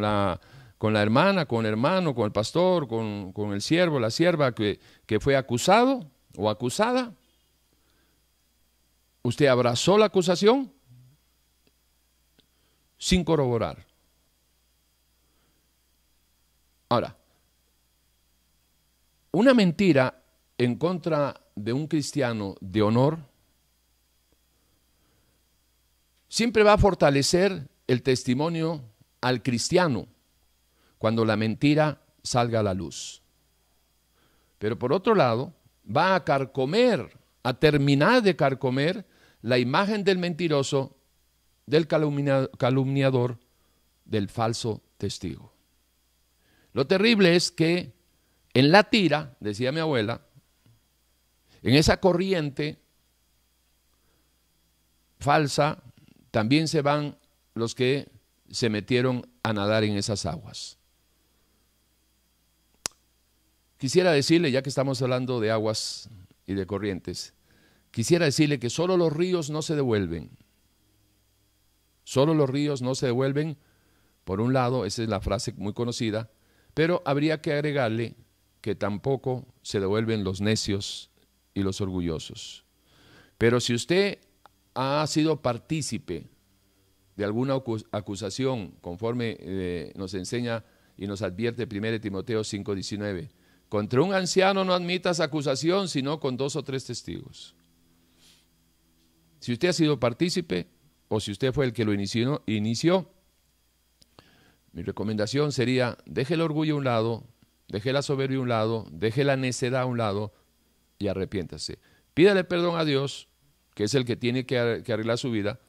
[0.01, 0.39] la,
[0.77, 4.79] con, la, hermana, con el hermano, con el pastor, con, el siervo, la sierva que,
[5.05, 7.13] que fue acusado o acusada.
[9.23, 10.71] Usted abrazó la acusación
[12.97, 13.85] sin corroborar.
[16.89, 17.17] Ahora,
[19.31, 20.21] una mentira
[20.57, 23.19] en contra de un cristiano de honor
[26.35, 28.83] siempre va a fortalecer el testimonio
[29.21, 30.09] al cristiano
[30.97, 33.21] cuando la mentira salga a la luz.
[34.57, 35.53] Pero por otro lado,
[35.87, 39.05] va a carcomer, a terminar de carcomer
[39.43, 40.97] la imagen del mentiroso,
[41.67, 43.39] del calumniador,
[44.03, 45.53] del falso testigo.
[46.73, 47.93] Lo terrible es que
[48.53, 50.19] en la tira, decía mi abuela,
[51.63, 52.77] en esa corriente
[55.17, 55.81] falsa
[56.35, 57.17] también se van
[57.53, 58.09] los que
[58.51, 60.77] se metieron a nadar en esas aguas.
[63.77, 66.09] Quisiera decirle, ya que estamos hablando de aguas
[66.45, 67.33] y de corrientes,
[67.89, 70.29] quisiera decirle que solo los ríos no se devuelven.
[72.03, 73.57] Solo los ríos no se devuelven,
[74.25, 76.31] por un lado, esa es la frase muy conocida,
[76.73, 78.17] pero habría que agregarle
[78.59, 81.11] que tampoco se devuelven los necios
[81.53, 82.65] y los orgullosos.
[83.37, 84.19] Pero si usted
[84.75, 86.29] ha sido partícipe
[87.15, 87.55] de alguna
[87.91, 90.63] acusación, conforme eh, nos enseña
[90.97, 93.29] y nos advierte 1 Timoteo 5:19,
[93.69, 97.55] contra un anciano no admitas acusación, sino con dos o tres testigos.
[99.39, 100.67] Si usted ha sido partícipe
[101.07, 103.09] o si usted fue el que lo inició, inició
[104.75, 107.23] mi recomendación sería, deje el orgullo a un lado,
[107.69, 110.33] deje la soberbia a un lado, deje la necedad a un lado
[110.99, 111.79] y arrepiéntase.
[112.13, 113.29] Pídale perdón a Dios
[113.75, 115.59] que es el que tiene que arreglar su vida,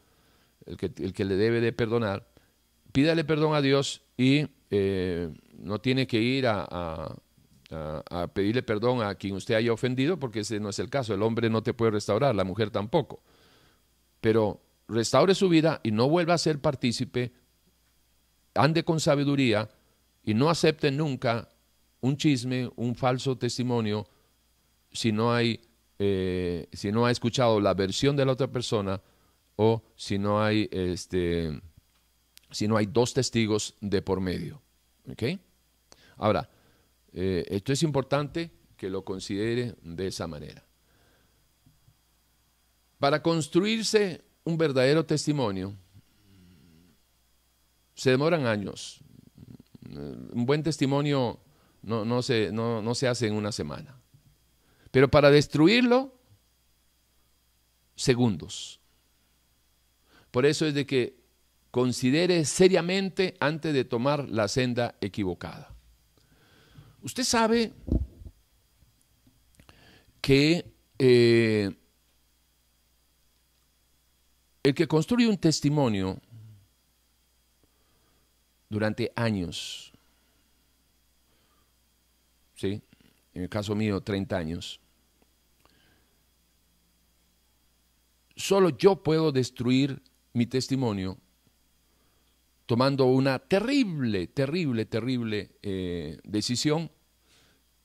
[0.64, 2.26] el que, el que le debe de perdonar,
[2.92, 7.14] pídale perdón a Dios y eh, no tiene que ir a,
[7.70, 11.14] a, pedirle perdón a quien usted haya ofendido, porque ese no es el caso.
[11.14, 13.22] El hombre no te puede restaurar, la mujer tampoco.
[14.20, 17.32] Pero restaure su vida y no vuelva a ser partícipe,
[18.54, 19.68] ande con sabiduría
[20.24, 21.50] y no acepte nunca
[22.00, 24.06] un chisme, un falso testimonio,
[24.92, 25.60] si no hay
[25.98, 29.00] eh, si no ha escuchado la versión de la otra persona
[29.56, 31.60] o si no hay, este,
[32.50, 34.62] si no hay dos testigos de por medio.
[36.16, 36.48] Ahora,
[37.12, 40.62] eh, esto es importante que lo considere de esa manera.
[42.98, 45.74] Para construirse un verdadero testimonio,
[47.94, 49.00] se demoran años.
[49.88, 51.40] Un buen testimonio
[51.82, 53.98] no, no, se, no se hace en una semana.
[54.96, 56.18] Pero para destruirlo,
[57.96, 58.80] segundos.
[60.30, 61.20] Por eso es de que
[61.70, 65.76] considere seriamente antes de tomar la senda equivocada.
[67.02, 67.74] Usted sabe
[70.22, 70.64] que
[70.98, 71.76] eh,
[74.62, 76.18] el que construye un testimonio
[78.70, 79.92] durante años,
[82.54, 82.80] ¿sí?
[83.34, 84.80] en el caso mío 30 años,
[88.36, 91.18] solo yo puedo destruir mi testimonio
[92.66, 96.90] tomando una terrible, terrible, terrible eh, decisión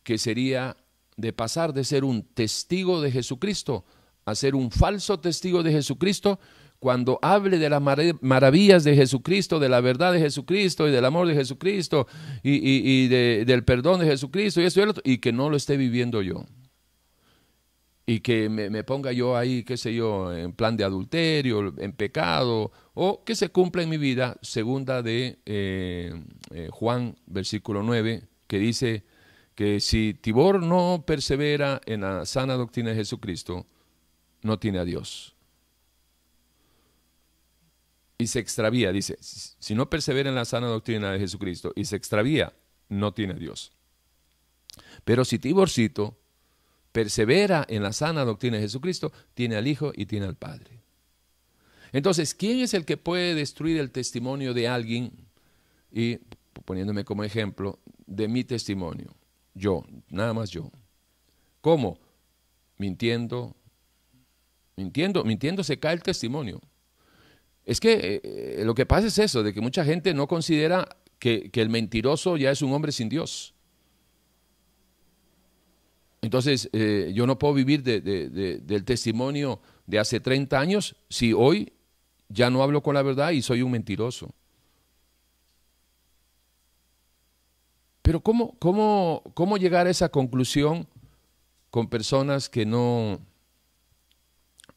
[0.03, 0.75] que sería
[1.17, 3.85] de pasar de ser un testigo de Jesucristo
[4.25, 6.39] a ser un falso testigo de Jesucristo
[6.79, 7.81] cuando hable de las
[8.21, 12.07] maravillas de Jesucristo, de la verdad de Jesucristo y del amor de Jesucristo
[12.41, 16.23] y, del perdón de Jesucristo y eso y, otro, y que no lo esté viviendo
[16.23, 16.43] yo.
[18.05, 22.71] Y que me, ponga yo ahí, qué sé yo, en plan de adulterio, en pecado,
[22.93, 26.11] o que se cumpla en mi vida, segunda de eh,
[26.51, 29.05] eh, Juan, versículo 9, que dice
[29.55, 33.67] que si Tibor no persevera en la sana doctrina de Jesucristo,
[34.41, 35.35] no tiene a Dios
[38.21, 41.95] y se extravía, dice, si no persevera en la sana doctrina de Jesucristo y se
[41.95, 42.53] extravía,
[42.87, 43.73] no tiene Dios.
[45.03, 46.20] Pero si Tiborcito
[46.91, 50.81] persevera en la sana doctrina de Jesucristo, tiene al Hijo y tiene al Padre.
[51.91, 55.11] Entonces, ¿quién es el que puede destruir el testimonio de alguien?
[55.91, 56.19] Y
[56.65, 59.13] poniéndome como ejemplo de mi testimonio,
[59.53, 60.71] yo, nada más yo.
[61.59, 61.99] ¿Cómo?
[62.77, 63.55] Mintiendo,
[64.75, 66.61] mintiendo, mintiendo se cae el testimonio.
[67.65, 70.97] Es que eh, eh, lo que pasa es eso, de que mucha gente no considera
[71.19, 73.53] que, el mentiroso ya es un hombre sin Dios.
[76.22, 81.74] Entonces, eh, yo no puedo vivir del testimonio de hace 30 años si hoy
[82.30, 84.34] ya no hablo con la verdad y soy un mentiroso.
[88.03, 90.88] Pero ¿cómo, cómo, cómo llegar a esa conclusión
[91.69, 93.19] con personas que no,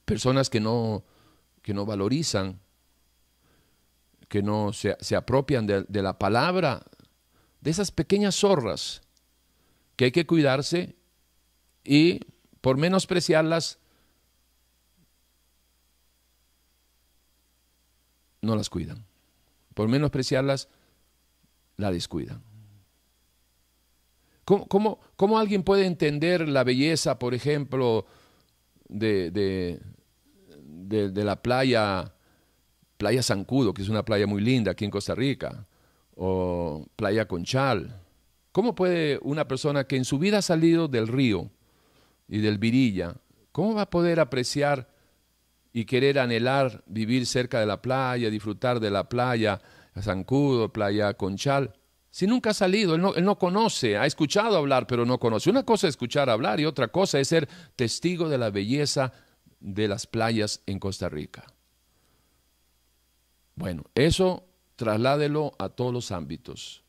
[0.05, 1.05] personas que no,
[1.63, 2.61] que no valorizan
[4.35, 6.85] que no se, apropian de, de la palabra,
[7.61, 9.01] de esas pequeñas zorras
[9.95, 10.97] que hay que cuidarse
[11.85, 12.21] y
[12.61, 13.79] por menospreciarlas,
[18.41, 19.05] no las cuidan.
[19.75, 20.69] Por menospreciarlas,
[21.77, 22.43] la descuidan.
[24.45, 28.07] ¿Cómo, cómo, alguien puede entender la belleza, por ejemplo,
[28.89, 29.81] de, de,
[31.11, 32.15] de la playa
[32.97, 35.67] Playa Zancudo, que es una playa muy linda aquí en Costa Rica,
[36.15, 38.01] o Playa Conchal.
[38.53, 41.51] ¿Cómo puede una persona que en su vida ha salido del río
[42.29, 43.17] y del Virilla,
[43.53, 44.89] cómo va a poder apreciar
[45.73, 49.61] y querer anhelar vivir cerca de la playa, disfrutar de la playa
[50.01, 51.75] Zancudo, Playa Conchal,
[52.11, 55.51] si nunca ha salido, él no, él no, conoce, ha escuchado hablar, pero no conoce.
[55.51, 59.13] Una cosa es escuchar hablar y otra cosa es ser testigo de la belleza
[59.59, 61.45] de las playas en Costa Rica.
[63.57, 64.47] Bueno, eso
[64.77, 66.85] trasládelo a todos los ámbitos.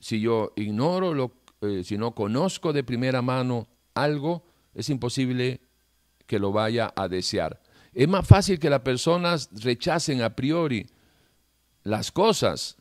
[0.00, 5.60] Si yo ignoro, lo, eh, si no conozco de primera mano algo, es imposible
[6.26, 7.60] que lo vaya a desear.
[7.92, 10.86] Es más fácil que las personas rechacen a priori
[11.84, 12.76] las cosas.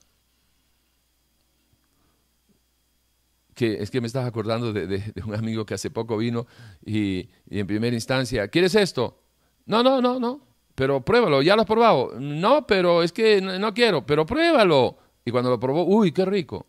[3.53, 6.47] Que, es que me estás acordando de, un amigo que hace poco vino
[6.85, 9.21] y, en primera instancia, ¿quieres esto?
[9.65, 12.13] No, no, no, no pero pruébalo, ¿ya lo has probado?
[12.19, 14.97] No, pero es que no, quiero, pero pruébalo.
[15.23, 16.65] Y cuando lo probó, uy, qué rico.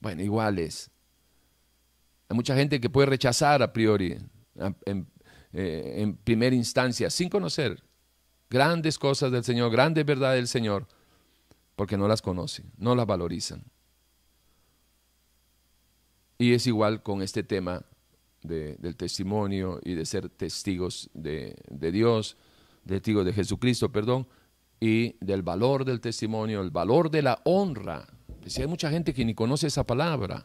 [0.00, 0.90] Bueno, igual es.
[2.28, 4.18] Hay mucha gente que puede rechazar a priori,
[4.84, 5.06] en,
[5.52, 7.82] eh, en primera instancia, sin conocer
[8.48, 10.86] grandes cosas del Señor, grandes verdades del Señor,
[11.76, 13.64] porque no las conocen, no las valorizan.
[16.38, 17.84] Y es igual con este tema
[18.42, 21.56] del testimonio y de ser testigos de,
[21.92, 22.36] Dios,
[22.86, 24.26] testigos de Jesucristo, perdón,
[24.80, 28.06] y del valor del testimonio, el valor de la honra.
[28.46, 30.44] Si hay mucha gente que ni conoce esa palabra,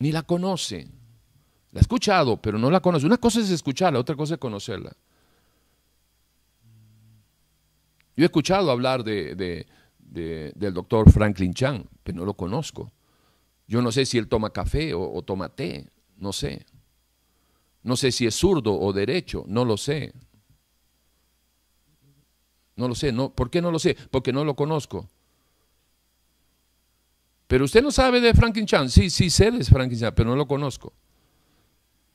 [0.00, 0.88] ni la conoce.
[1.70, 3.06] La ha escuchado, pero no la conoce.
[3.06, 4.92] Una cosa es escucharla, otra cosa es conocerla.
[8.16, 9.66] Yo he escuchado hablar de,
[9.98, 12.90] del doctor Franklin Chan, pero no lo conozco.
[13.68, 16.66] Yo no sé si él toma café o, toma té, no sé.
[17.82, 20.12] No sé si es zurdo o derecho, no lo sé.
[22.74, 23.96] No lo sé, no, ¿por qué no lo sé?
[24.10, 25.08] Porque no lo conozco.
[27.50, 28.88] Pero usted no sabe de Franklin Chan.
[28.88, 30.92] Sí, sí sé de Franklin Chan, pero no lo conozco.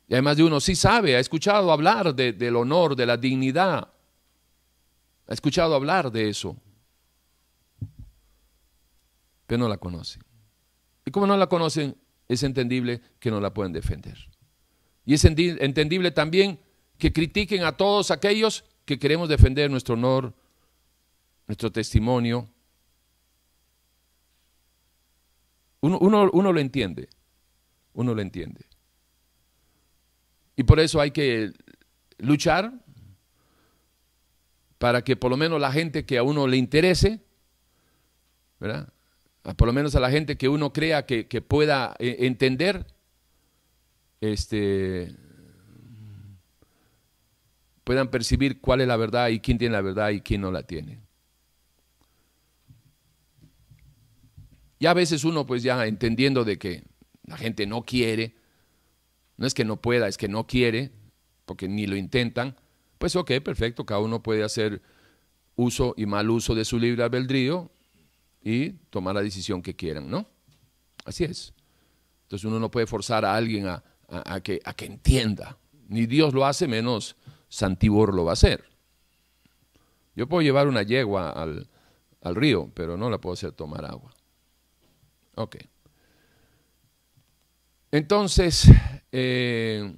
[0.08, 3.92] Y además de uno sí sabe, ha escuchado hablar del honor, de la dignidad.
[5.28, 6.56] Ha escuchado hablar de eso.
[9.46, 10.22] Pero no la conoce.
[11.04, 11.98] Y como no la conocen,
[12.30, 14.18] es entendible que no la pueden defender.
[15.06, 16.62] Y es entendible también
[16.98, 20.34] que critiquen a todos aquellos que queremos defender nuestro honor,
[21.46, 22.48] nuestro testimonio.
[25.86, 27.10] Uno, uno, lo entiende,
[27.94, 28.66] uno lo entiende.
[30.56, 31.54] Y por eso hay que
[32.18, 32.74] luchar
[34.80, 37.22] para que por lo menos la gente que a uno le interese,
[38.60, 38.92] ¿verdad?
[39.58, 42.88] por lo menos a la gente que uno crea que, pueda eh, entender,
[44.22, 45.16] este,
[47.84, 50.64] puedan percibir cuál es la verdad y quién tiene la verdad y quién no la
[50.64, 51.05] tiene.
[54.80, 56.84] Y a veces uno pues ya entendiendo de que
[57.26, 58.36] la gente no quiere,
[59.38, 60.92] no es que no pueda, es que no quiere,
[61.46, 62.56] porque ni lo intentan,
[62.98, 64.82] pues ok, perfecto, cada uno puede hacer
[65.56, 67.72] uso y mal uso de su libre albedrío
[68.44, 70.28] y tomar la decisión que quieran, ¿no?
[71.06, 71.54] Así es.
[72.24, 73.84] Entonces uno no puede forzar a alguien a,
[74.42, 75.58] que, a que entienda.
[75.88, 77.16] Ni Dios lo hace, menos
[77.48, 78.66] Santibor lo va a hacer.
[80.16, 81.68] Yo puedo llevar una yegua al,
[82.22, 84.15] al río, pero no la puedo hacer tomar agua.
[85.36, 85.58] Ok.
[87.92, 88.68] Entonces,
[89.12, 89.96] eh,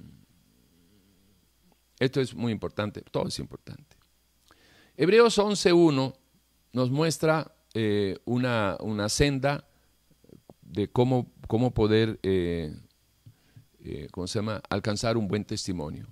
[1.98, 3.96] esto es muy importante, todo es importante.
[4.96, 6.14] Hebreos 11.1
[6.72, 9.68] nos muestra eh, una, una, senda
[10.62, 12.76] de cómo, cómo poder, eh,
[14.10, 16.08] ¿cómo se llama?, alcanzar un buen testimonio.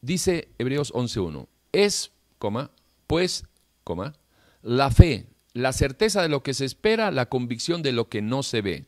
[0.00, 2.70] Dice Hebreos 11.1, es, coma,
[3.06, 3.44] pues,
[3.84, 4.14] coma,
[4.62, 8.42] la fe, la certeza de lo que se espera, la convicción de lo que no
[8.42, 8.86] se ve.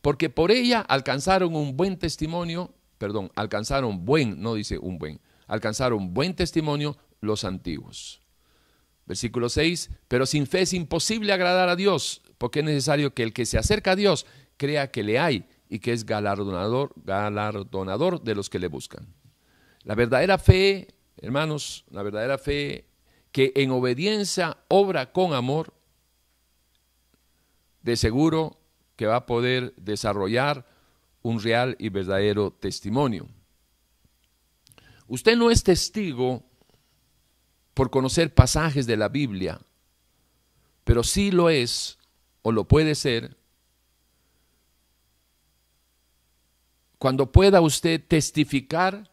[0.00, 6.14] Porque por ella alcanzaron un buen testimonio, perdón, alcanzaron buen, no dice un buen, alcanzaron
[6.14, 8.20] buen testimonio los antiguos.
[9.06, 13.32] Versículo 6, pero sin fe es imposible agradar a Dios, porque es necesario que el
[13.32, 14.26] que se acerca a Dios
[14.56, 19.14] crea que le hay y que es galardonador, galardonador de los que le buscan.
[19.84, 22.91] La verdadera fe, hermanos, la verdadera fe
[23.32, 25.74] que en obediencia obra con amor,
[27.82, 28.60] de seguro
[28.96, 30.66] que va a poder desarrollar
[31.22, 33.28] un real y verdadero testimonio.
[35.08, 36.44] Usted no es testigo
[37.74, 39.60] por conocer pasajes de la Biblia,
[40.84, 41.98] pero sí lo es
[42.42, 43.36] o lo puede ser
[46.98, 49.10] cuando pueda usted testificar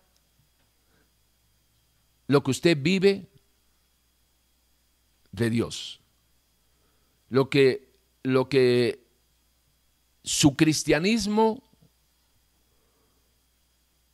[2.27, 3.29] lo que usted vive
[5.31, 6.01] de Dios.
[7.29, 9.05] Lo que, lo que
[10.23, 11.63] su cristianismo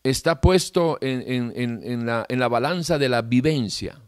[0.04, 4.02] está puesto en, la, en la balanza de la vivencia.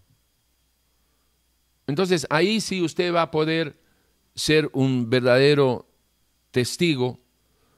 [1.88, 3.82] Entonces ahí sí usted va a poder
[4.36, 5.88] ser un verdadero
[6.52, 7.20] testigo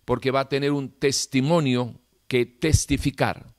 [0.03, 3.53] porque va a tener un testimonio que testificar.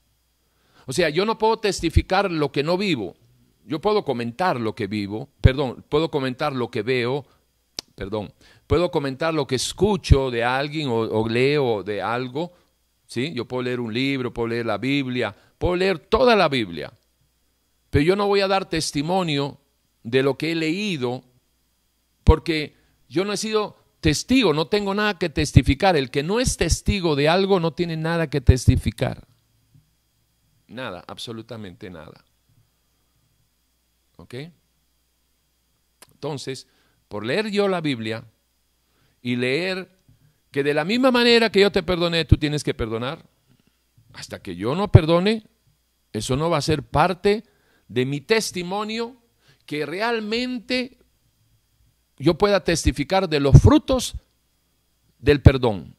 [0.87, 3.17] O sea, yo no puedo testificar lo que no vivo.
[3.65, 7.25] Yo puedo comentar lo que vivo, perdón, puedo comentar lo que veo,
[7.95, 8.33] perdón,
[8.67, 12.53] puedo comentar lo que escucho de alguien o, leo de algo,
[13.07, 13.33] ¿sí?
[13.35, 16.93] Yo puedo leer un libro, puedo leer la Biblia, puedo leer toda la Biblia,
[17.91, 19.59] pero yo no voy a dar testimonio
[20.03, 21.23] de lo que he leído
[22.25, 22.77] porque
[23.09, 25.97] yo no he sido testigo, no tengo nada que testificar.
[25.97, 29.27] El que no es testigo de algo no tiene nada que testificar.
[30.69, 32.25] Nada, absolutamente nada.
[34.21, 34.35] ¿Ok?
[36.13, 36.67] Entonces,
[37.09, 38.25] por leer yo la Biblia
[39.23, 39.91] y leer
[40.51, 43.25] que de la misma manera que yo te perdoné, tú tienes que perdonar,
[44.13, 45.47] hasta que yo no perdone,
[46.13, 47.45] eso no va a ser parte
[47.89, 49.17] de mi testimonio
[49.65, 50.99] que realmente
[52.19, 54.15] yo pueda testificar de los frutos
[55.19, 55.97] del perdón,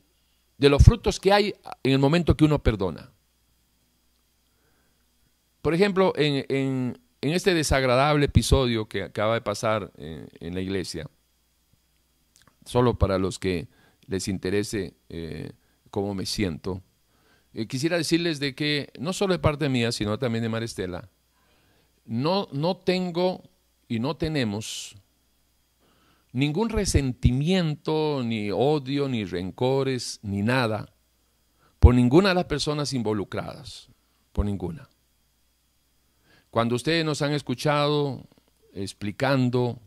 [0.58, 3.12] de los frutos que hay en el momento que uno perdona.
[5.62, 11.08] Por ejemplo, en, en este desagradable episodio que acaba de pasar en, la iglesia,
[12.66, 13.68] solo para los que
[14.08, 15.52] les interese eh,
[15.92, 16.82] cómo me siento,
[17.54, 21.10] eh, quisiera decirles de que no solo de parte mía, sino también de Maristela,
[22.06, 23.44] no, no tengo
[23.88, 24.96] y no tenemos
[26.32, 30.94] ningún resentimiento, ni odio, ni rencores, ni nada,
[31.80, 33.90] por ninguna de las personas involucradas,
[34.32, 34.91] por ninguna.
[36.52, 38.28] Cuando ustedes nos han escuchado
[38.74, 39.80] explicando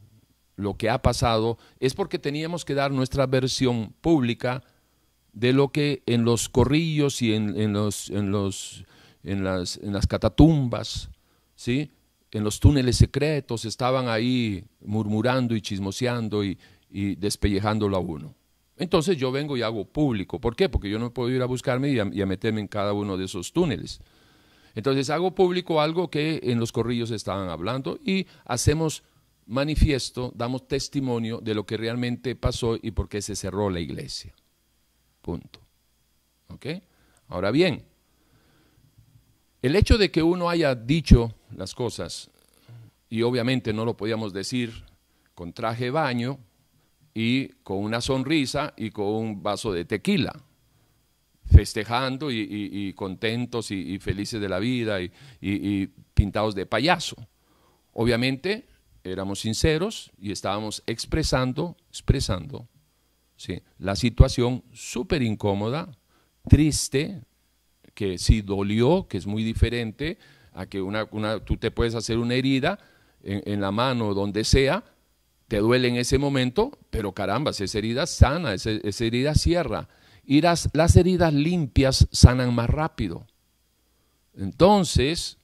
[0.57, 4.63] lo que ha pasado, es porque teníamos que dar nuestra versión pública
[5.35, 8.85] de lo que en los corrillos y en, los, en, los,
[9.23, 11.11] en, las, en las catatumbas,
[11.55, 11.91] ¿sí?
[12.31, 16.59] en los túneles secretos, estaban ahí murmurando y chismoseando y,
[16.91, 18.35] y despellejándolo a uno.
[18.77, 20.41] Entonces yo vengo y hago público.
[20.41, 20.69] ¿Por qué?
[20.69, 23.53] Porque yo no puedo ir a buscarme y a meterme en cada uno de esos
[23.53, 24.01] túneles.
[24.75, 29.05] Entonces hago público algo que en los corrillos estaban hablando y hacemos
[29.47, 34.35] manifiesto, damos testimonio de lo que realmente pasó y por qué se cerró la iglesia.
[35.21, 35.61] Punto.
[36.49, 36.67] ¿Ok?
[37.29, 37.85] Ahora bien,
[39.63, 42.31] el hecho de que uno haya dicho las cosas
[43.09, 44.85] y obviamente no lo podíamos decir
[45.35, 46.39] con traje de baño
[47.15, 50.35] y con una sonrisa y con un vaso de tequila,
[51.55, 57.17] festejando y, contentos y, felices de la vida y, pintados de payaso.
[57.93, 58.67] Obviamente
[59.05, 62.69] éramos sinceros y estábamos expresando, expresando
[63.37, 63.63] ¿sí?
[63.79, 65.97] la situación súper incómoda,
[66.49, 67.23] triste,
[67.95, 70.19] que sí dolió, que es muy diferente
[70.53, 71.07] a que una,
[71.45, 72.79] tú te puedes hacer una herida
[73.23, 74.85] en, la mano o donde sea,
[75.49, 79.89] te duele en ese momento, pero caramba, esa herida sana, esa, herida cierra.
[80.27, 83.27] Y las, heridas limpias sanan más rápido.
[84.37, 85.39] Entonces,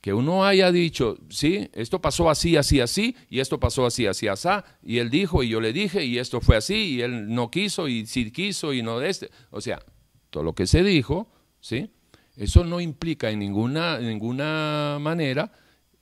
[0.00, 4.26] que uno haya dicho, sí, esto pasó así, así, así, y esto pasó así, así,
[4.26, 4.48] así,
[4.82, 7.86] y él dijo, y yo le dije, y esto fue así, y él no quiso,
[7.88, 9.30] y sí quiso, y no de este.
[9.50, 9.80] O sea,
[10.30, 11.30] todo lo que se dijo,
[11.60, 11.90] ¿sí?
[12.36, 15.52] Eso no implica en ninguna, ninguna manera,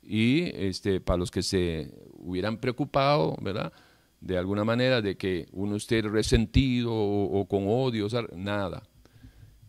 [0.02, 3.72] y este, para los que se hubieran preocupado, ¿verdad?
[4.20, 8.06] De alguna manera de que uno esté resentido o, con odio,
[8.36, 8.82] nada.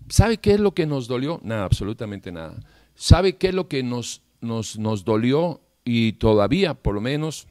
[0.10, 1.40] ¿Sabe qué es lo que nos dolió?
[1.44, 2.60] Nada, absolutamente nada.
[2.96, 7.48] ¿Sabe qué es lo que nos, nos, nos dolió y todavía, por lo menos,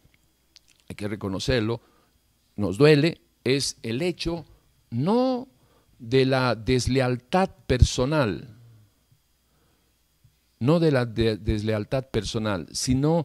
[0.89, 1.81] hay que reconocerlo,
[2.57, 3.21] nos duele?
[3.45, 4.45] Es el hecho
[4.91, 5.49] no
[5.99, 8.57] de la deslealtad personal,
[10.59, 13.25] no de la deslealtad personal, sino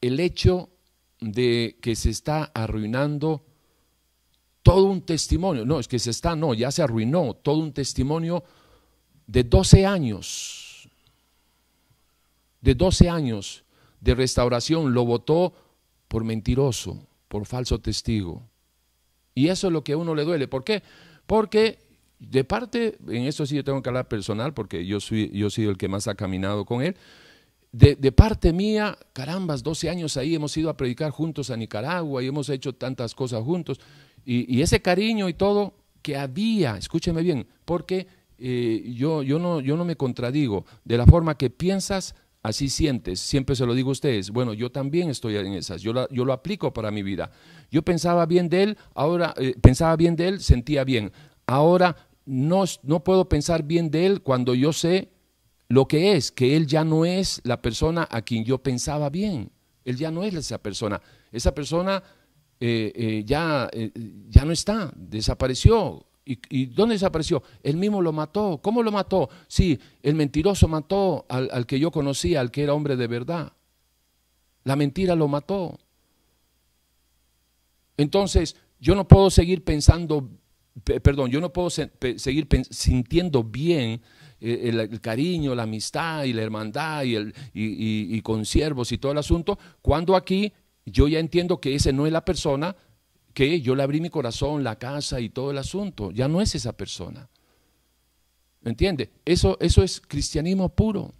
[0.00, 0.70] el hecho
[1.20, 3.44] de que se está arruinando
[4.62, 5.64] todo un testimonio.
[5.64, 8.44] No, es que se está, no, ya se arruinó todo un testimonio
[9.26, 10.88] de 12 años,
[12.60, 13.64] de 12 años
[14.00, 15.52] de restauración, lo votó
[16.08, 18.48] por mentiroso, por falso testigo.
[19.34, 20.48] Y eso es lo que a uno le duele.
[20.48, 20.82] ¿Por qué?
[21.26, 21.78] Porque
[22.18, 25.66] de parte, en esto sí yo tengo que hablar personal, porque yo soy, yo soy
[25.66, 26.96] el que más ha caminado con él.
[27.72, 32.26] De, parte mía, carambas, 12 años ahí hemos ido a predicar juntos a Nicaragua y
[32.26, 33.78] hemos hecho tantas cosas juntos.
[34.24, 38.08] Y, ese cariño y todo que había, escúcheme bien, porque
[38.38, 43.20] eh, yo, yo, no, yo no me contradigo, de la forma que piensas, así sientes.
[43.20, 44.30] Siempre se lo digo a ustedes.
[44.30, 45.82] Bueno, yo también estoy en esas.
[45.82, 47.30] Yo, yo lo aplico para mi vida.
[47.70, 51.12] Yo pensaba bien de él, ahora eh, pensaba bien de él, sentía bien.
[51.46, 51.96] Ahora
[52.26, 55.10] no, no puedo pensar bien de él cuando yo sé
[55.70, 59.52] lo que es, que él ya no es la persona a quien yo pensaba bien.
[59.84, 61.00] Él ya no es esa persona.
[61.30, 62.02] Esa persona
[62.58, 63.92] eh, eh, ya, eh,
[64.28, 66.04] ya no está, desapareció.
[66.24, 67.44] ¿Y, dónde desapareció?
[67.62, 68.58] Él mismo lo mató.
[68.60, 69.30] ¿Cómo lo mató?
[69.46, 73.52] Sí, el mentiroso mató al, al que yo conocía, al que era hombre de verdad.
[74.64, 75.78] La mentira lo mató.
[77.96, 80.30] Entonces, yo no puedo seguir pensando
[81.02, 84.00] perdón, yo no puedo seguir sintiendo bien
[84.40, 88.98] eh, el, cariño, la amistad y la hermandad y, el, y, y, con siervos y
[88.98, 90.52] todo el asunto, cuando aquí
[90.86, 92.76] yo ya entiendo que ese no es la persona
[93.34, 96.54] que yo le abrí mi corazón, la casa y todo el asunto, ya no es
[96.54, 97.28] esa persona.
[98.60, 99.10] ¿Me entiende?
[99.24, 101.14] Eso, eso es cristianismo puro.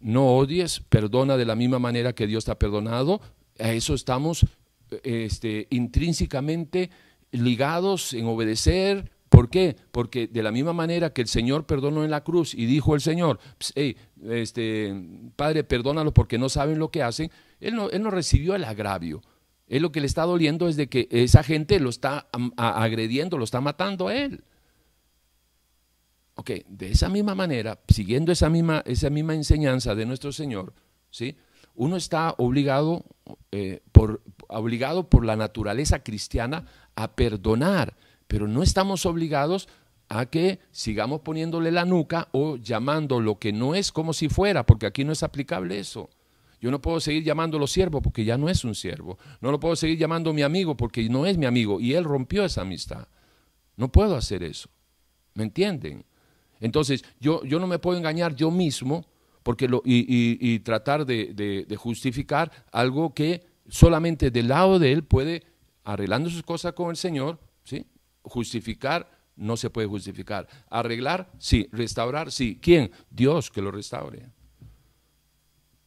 [0.00, 3.20] No odies, perdona de la misma manera que Dios te ha perdonado.
[3.58, 4.46] A eso estamos
[5.02, 6.90] este, intrínsecamente
[7.30, 9.10] ligados en obedecer.
[9.38, 9.76] ¿Por qué?
[9.92, 13.00] Porque de la misma manera que el Señor perdonó en la cruz y dijo el
[13.00, 13.38] Señor,
[14.24, 14.92] este,
[15.36, 17.30] Padre, perdónalo porque no saben lo que hacen,
[17.60, 19.22] él no, él no recibió el agravio.
[19.68, 22.26] Él lo que le está doliendo es de que esa gente lo está
[22.56, 24.42] agrediendo, lo está matando a él.
[26.34, 30.74] Ok, de esa misma manera, siguiendo esa misma, esa misma enseñanza de nuestro Señor,
[31.10, 31.36] ¿sí?
[31.76, 33.04] uno está obligado,
[33.52, 36.66] eh, por, obligado por la naturaleza cristiana
[36.96, 37.94] a perdonar,
[38.28, 39.68] pero no estamos obligados
[40.08, 44.64] a que sigamos poniéndole la nuca o llamando lo que no es como si fuera,
[44.64, 46.08] porque aquí no es aplicable eso.
[46.60, 49.18] Yo no puedo seguir llamándolo siervo porque ya no es un siervo.
[49.40, 52.44] No lo puedo seguir llamando mi amigo porque no es mi amigo y él rompió
[52.44, 53.06] esa amistad.
[53.76, 54.68] No puedo hacer eso.
[55.34, 56.04] ¿Me entienden?
[56.60, 59.06] Entonces, yo, yo no me puedo engañar yo mismo
[59.44, 61.32] porque y, tratar de,
[61.66, 65.44] de justificar algo que solamente del lado de él puede
[65.84, 67.86] arreglando sus cosas con el Señor, ¿sí?
[68.28, 70.48] Justificar no se puede justificar.
[70.68, 71.68] Arreglar, sí.
[71.72, 72.58] Restaurar, sí.
[72.60, 72.90] ¿Quién?
[73.10, 74.26] Dios que lo restaure.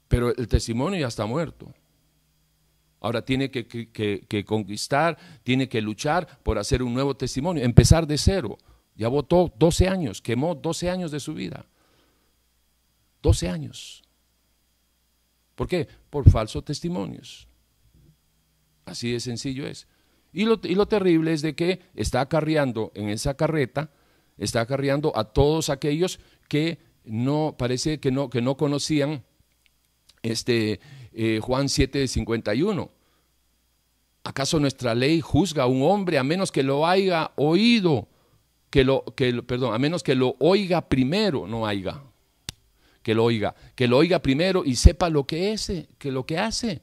[0.08, 1.74] Pero el testimonio ya está muerto.
[3.02, 8.58] Ahora tiene que, conquistar, tiene que luchar por hacer un nuevo testimonio, empezar de cero.
[8.96, 11.66] Ya votó 12 años, quemó 12 años de su vida.
[13.24, 14.04] 12 años.
[15.56, 15.88] ¿Por qué?
[16.12, 17.48] Por falsos testimonios.
[18.86, 19.88] Así de sencillo es.
[20.34, 23.92] Y lo, y lo terrible es de que está acarreando en esa carreta,
[24.38, 29.24] está acarreando a todos aquellos que no, parece que no, que no conocían
[30.22, 30.80] este,
[31.14, 32.92] eh, Juan 7, 51.
[34.24, 38.08] ¿Acaso nuestra ley juzga a un hombre a menos que lo haya oído?
[38.70, 42.02] Que lo, que, perdón, a menos que lo oiga primero, no haya.
[43.02, 46.38] Que lo oiga, que lo oiga primero y sepa lo que es, que lo que
[46.38, 46.82] hace.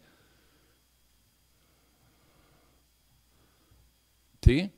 [4.49, 4.71] ¿Sí?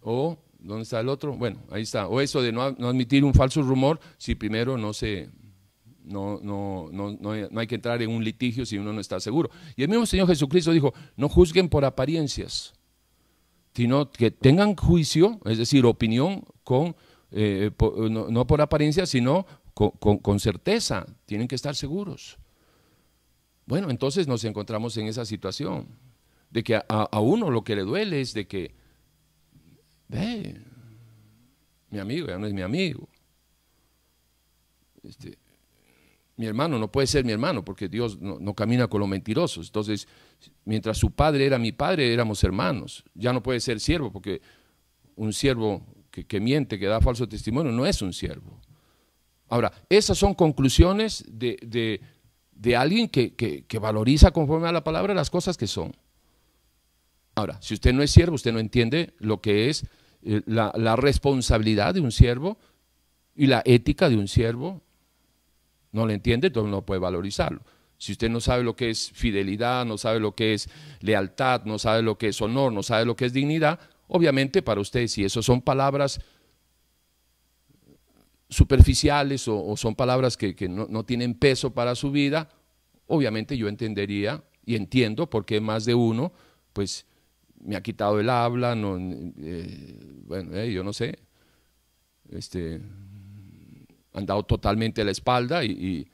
[0.00, 1.36] O, ¿dónde está el otro?
[1.36, 2.08] Bueno, ahí está.
[2.08, 5.30] O eso de no, admitir un falso rumor si primero no se...
[6.02, 9.50] No, no, no, no, hay que entrar en un litigio si uno no está seguro.
[9.76, 12.74] Y el mismo Señor Jesucristo dijo, no juzguen por apariencias,
[13.72, 16.96] sino que tengan juicio, es decir, opinión con,
[17.30, 17.70] eh,
[18.10, 21.06] no, por apariencia, sino con, certeza.
[21.24, 22.36] Tienen que estar seguros.
[23.66, 25.88] Bueno, entonces nos encontramos en esa situación,
[26.50, 28.74] de que a uno lo que le duele es de que
[30.08, 30.60] Ve,
[31.90, 33.08] mi amigo ya no es mi amigo.
[35.02, 35.38] Este,
[36.36, 39.68] mi hermano no puede ser mi hermano porque Dios no, camina con los mentirosos.
[39.68, 40.08] Entonces,
[40.64, 43.04] mientras su padre era mi padre, éramos hermanos.
[43.14, 44.42] Ya no puede ser siervo porque
[45.16, 48.60] un siervo que, miente, que da falso testimonio, no es un siervo.
[49.48, 52.00] Ahora, esas son conclusiones de,
[52.72, 55.94] alguien que, que, valoriza conforme a la palabra las cosas que son.
[57.34, 59.84] Ahora, si usted no es siervo, usted no entiende lo que es
[60.22, 62.56] eh, la, responsabilidad de un siervo
[63.34, 64.82] y la ética de un siervo.
[65.92, 67.60] No le entiende, entonces no puede valorizarlo.
[67.98, 70.68] Si usted no sabe lo que es fidelidad, no sabe lo que es
[71.00, 74.80] lealtad, no sabe lo que es honor, no sabe lo que es dignidad, obviamente para
[74.80, 76.20] usted, si eso son palabras
[78.48, 82.48] superficiales o, son palabras que, no, no, tienen peso para su vida,
[83.06, 86.32] obviamente yo entendería y entiendo por qué más de uno,
[86.72, 87.06] pues
[87.60, 91.18] me ha quitado el habla, no, eh, bueno, eh, yo no sé,
[92.30, 92.80] este,
[94.12, 96.08] han dado totalmente la espalda y,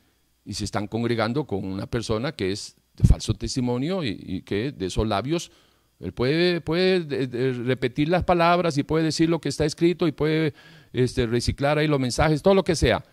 [0.50, 5.06] se están congregando con una persona que es de falso testimonio y, que de esos
[5.06, 5.52] labios
[6.00, 10.54] él puede, puede repetir las palabras y puede decir lo que está escrito y puede
[10.92, 13.04] este, reciclar ahí los mensajes, todo lo que sea.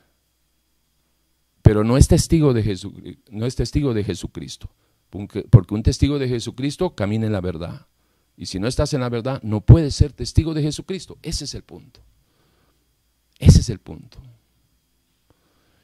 [1.61, 4.69] Pero no es testigo de, no es testigo de Jesucristo,
[5.09, 7.87] porque un testigo de Jesucristo camina en la verdad.
[8.37, 11.17] Y si no estás en la verdad, no puedes ser testigo de Jesucristo.
[11.23, 12.01] Ese es el punto.
[13.39, 14.19] Ese es el punto.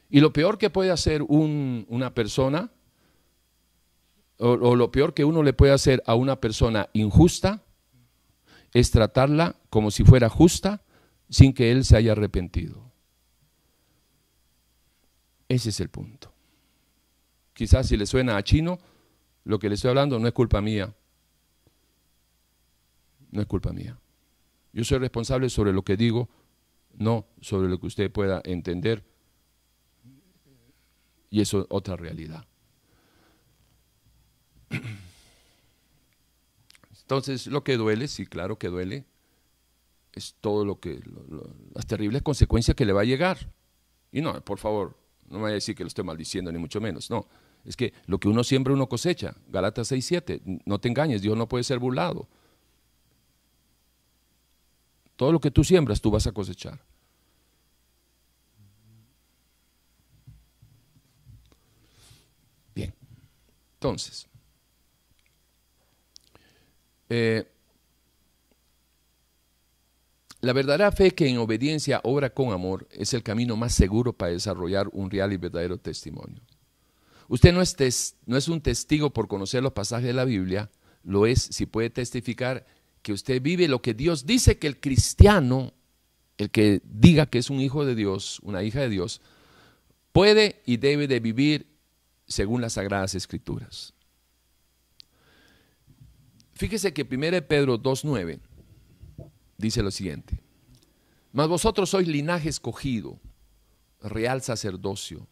[0.08, 2.70] Y lo peor que puede hacer una persona,
[4.38, 7.64] o, o lo peor que uno le puede hacer a una persona injusta,
[8.72, 10.83] es tratarla como si fuera justa
[11.28, 12.92] sin que él se haya arrepentido.
[15.48, 16.32] Ese es el punto.
[17.52, 18.78] Quizás si le suena a chino,
[19.44, 20.94] lo que le estoy hablando no es culpa mía,
[23.30, 23.98] no es culpa mía.
[24.72, 26.28] Yo soy responsable sobre lo que digo,
[26.94, 29.04] no sobre lo que usted pueda entender.
[31.30, 32.44] Y eso es otra realidad.
[37.02, 39.04] Entonces, lo que duele, sí, claro que duele,
[40.14, 41.00] es todo lo que,
[41.74, 43.50] las terribles consecuencias que le va a llegar.
[44.12, 44.96] Y no, por favor,
[45.28, 47.10] no me vaya a decir que lo estoy maldiciendo, ni mucho menos.
[47.10, 47.26] No,
[47.64, 49.34] es que lo que uno siembra, uno cosecha.
[49.48, 50.42] Galatas 6, 7.
[50.64, 52.28] No te engañes, Dios no puede ser burlado.
[55.16, 56.80] Todo lo que tú siembras, tú vas a cosechar.
[62.74, 62.92] Bien,
[63.74, 64.26] entonces,
[67.08, 67.53] eh,
[70.44, 74.32] la verdadera fe que en obediencia obra con amor es el camino más seguro para
[74.32, 76.42] desarrollar un real y verdadero testimonio.
[77.28, 80.70] Usted no es, un testigo por conocer los pasajes de la Biblia,
[81.02, 82.66] lo es si puede testificar
[83.00, 85.72] que usted vive lo que Dios dice que el cristiano,
[86.36, 89.22] el que diga que es un hijo de Dios, una hija de Dios,
[90.12, 91.66] puede y debe de vivir
[92.26, 93.94] según las sagradas escrituras.
[96.52, 98.40] Fíjese que 1 Pedro 2.9
[99.64, 100.40] dice lo siguiente,
[101.32, 103.18] mas vosotros sois linaje escogido,
[104.00, 105.26] real sacerdocio,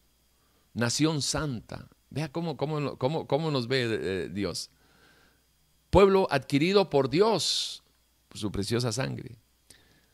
[0.75, 1.89] nación santa.
[2.11, 4.71] Vea cómo, cómo, cómo nos ve eh, Dios
[5.93, 7.83] pueblo adquirido por Dios,
[8.29, 9.37] por su preciosa sangre.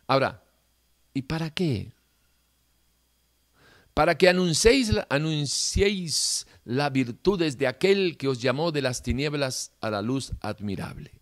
[0.08, 0.42] Ahora,
[1.14, 1.92] ¿y para qué?
[3.94, 9.90] Para que anunciéis, anunciéis las virtudes de aquel que os llamó de las tinieblas a
[9.90, 11.17] la luz admirable.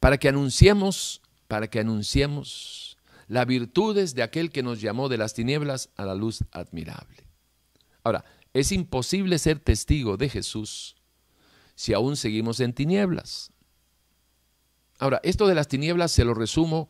[0.00, 2.96] Para que anunciemos, para que anunciemos
[3.28, 7.26] las virtudes de aquel que nos llamó de las tinieblas a la luz admirable.
[8.04, 10.96] Ahora, es imposible ser testigo de Jesús
[11.74, 13.52] si aún seguimos en tinieblas.
[14.98, 16.88] Ahora, esto de las tinieblas se lo resumo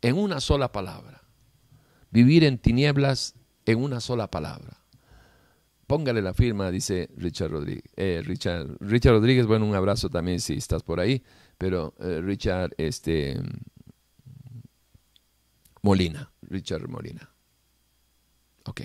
[0.00, 1.18] en una sola palabra.
[2.12, 3.34] vivir en tinieblas
[3.66, 4.82] en una sola palabra.
[5.86, 7.84] Póngale la firma, dice Richard Rodríguez.
[7.96, 11.22] Eh, Richard, Richard Rodríguez, bueno, un abrazo también si estás por ahí,
[11.60, 13.38] pero eh, Richard este,
[15.82, 17.30] Molina, Richard Molina.
[18.64, 18.80] Ok.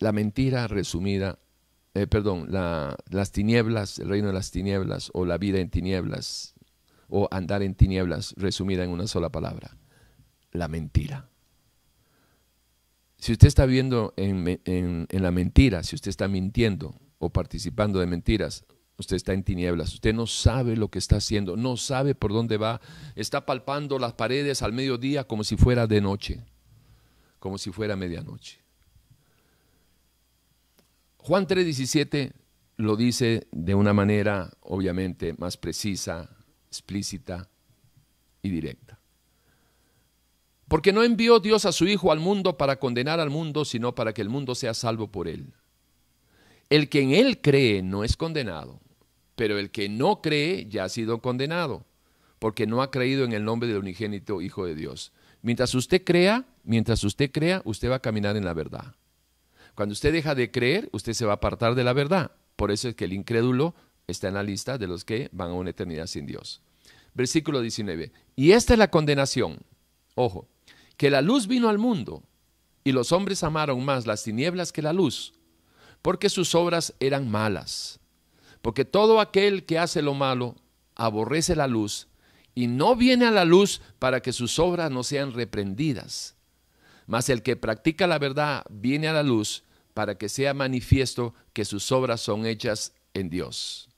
[0.00, 1.38] La mentira resumida,
[1.94, 6.56] eh, perdón, las tinieblas, el reino de las tinieblas o la vida en tinieblas
[7.08, 9.76] o andar en tinieblas resumida en una sola palabra,
[10.50, 11.28] la mentira.
[13.18, 18.64] Si usted está viendo en, la mentira, si usted está mintiendo o participando de mentiras,
[19.00, 22.56] usted está en tinieblas, usted no sabe lo que está haciendo, no sabe por dónde
[22.56, 22.80] va,
[23.16, 26.40] está palpando las paredes al mediodía como si fuera de noche,
[27.38, 28.60] como si fuera medianoche.
[31.16, 32.32] Juan 3:17
[32.76, 36.30] lo dice de una manera obviamente más precisa,
[36.68, 37.50] explícita
[38.42, 38.98] y directa.
[40.68, 44.12] Porque no envió Dios a su Hijo al mundo para condenar al mundo, sino para
[44.12, 45.52] que el mundo sea salvo por él.
[46.70, 48.80] El que en él cree no es condenado,
[49.40, 51.86] pero el que no cree ya ha sido condenado,
[52.38, 55.12] porque no ha creído en el nombre del unigénito Hijo de Dios.
[55.40, 58.96] Mientras usted crea, mientras usted crea, usted va a caminar en la verdad.
[59.74, 62.32] Cuando usted deja de creer, usted se va a apartar de la verdad.
[62.54, 63.74] Por eso es que el incrédulo
[64.06, 66.60] está en la lista de los que van a una eternidad sin Dios.
[67.14, 68.12] Versículo 19.
[68.36, 69.56] Y esta es la condenación.
[70.16, 70.48] Ojo,
[70.98, 72.22] que la luz vino al mundo
[72.84, 75.32] y los hombres amaron más las tinieblas que la luz,
[76.02, 77.99] porque sus obras eran malas.
[78.62, 80.56] Porque todo aquel que hace lo malo
[80.94, 82.08] aborrece la luz
[82.54, 86.36] y no viene a la luz para que sus obras no sean reprendidas.
[87.06, 91.64] Mas el que practica la verdad viene a la luz para que sea manifiesto que
[91.64, 93.88] sus obras son hechas en Dios.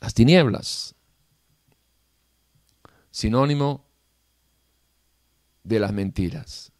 [0.00, 0.94] Las tinieblas.
[3.10, 3.84] Sinónimo
[5.64, 6.72] de las mentiras.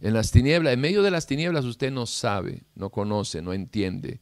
[0.00, 4.20] En las tinieblas, en medio de las tinieblas usted no sabe, no conoce, no entiende,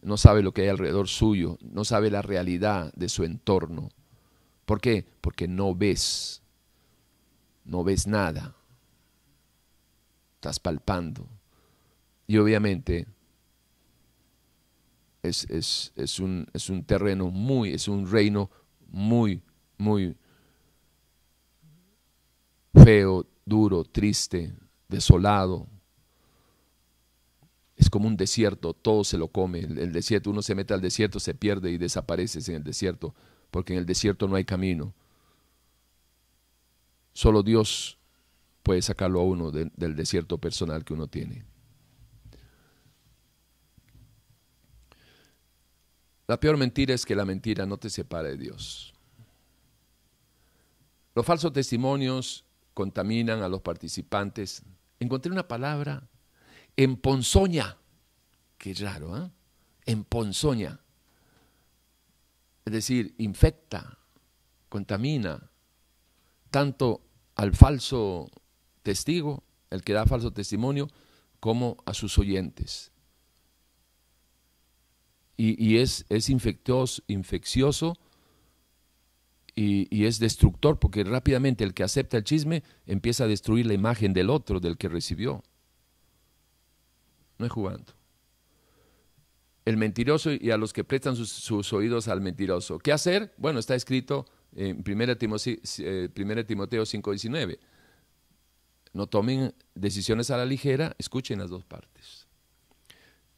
[0.00, 3.90] no sabe lo que hay alrededor suyo, no sabe la realidad de su entorno.
[4.64, 5.06] ¿Por qué?
[5.20, 6.42] Porque no ves,
[7.64, 8.54] no ves nada.
[10.36, 11.26] Estás palpando.
[12.28, 13.06] Y obviamente
[15.22, 15.46] es,
[15.96, 18.50] es, un, es un terreno muy, es un reino
[18.88, 19.42] muy,
[19.78, 20.16] muy
[22.72, 24.52] feo, duro, triste,
[24.92, 25.66] desolado.
[27.76, 29.60] Es como un desierto, todo se lo come.
[29.60, 33.12] El, desierto, uno se mete al desierto, se pierde y desaparece en el desierto,
[33.50, 34.94] porque en el desierto no hay camino.
[37.12, 37.98] Solo Dios
[38.62, 41.44] puede sacarlo a uno del desierto personal que uno tiene.
[46.28, 48.94] La peor mentira es que la mentira no te separa de Dios.
[51.14, 54.62] Los falsos testimonios contaminan a los participantes.
[55.02, 56.08] Encontré una palabra,
[56.76, 57.76] emponzoña.
[58.56, 59.30] Qué raro, ¿eh?
[59.84, 60.78] Emponzoña.
[62.64, 63.98] Es decir, infecta,
[64.68, 65.50] contamina
[66.50, 67.02] tanto
[67.34, 68.30] al falso
[68.84, 70.88] testigo, el que da falso testimonio,
[71.40, 72.92] como a sus oyentes.
[75.36, 77.98] Y, es, es infeccioso
[79.62, 84.12] y, es destructor porque rápidamente el que acepta el chisme empieza a destruir la imagen
[84.12, 85.42] del otro, del que recibió.
[87.38, 87.92] No es jugando.
[89.64, 92.78] El mentiroso y a los que prestan sus, oídos al mentiroso.
[92.78, 93.32] ¿Qué hacer?
[93.36, 97.58] Bueno, está escrito en 1 Timoteo, 5.19.
[98.92, 102.26] No tomen decisiones a la ligera, escuchen las dos partes.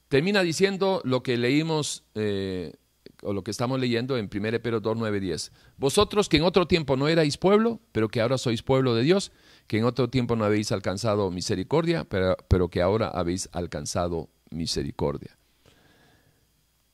[0.08, 2.72] Termina diciendo lo que leímos eh,
[3.24, 5.52] o lo que estamos leyendo en 1 Pedro 2, 9, 10.
[5.76, 9.32] Vosotros que en otro tiempo no erais pueblo, pero que ahora sois pueblo de Dios,
[9.66, 15.36] que en otro tiempo no habéis alcanzado misericordia, pero, pero que ahora habéis alcanzado misericordia.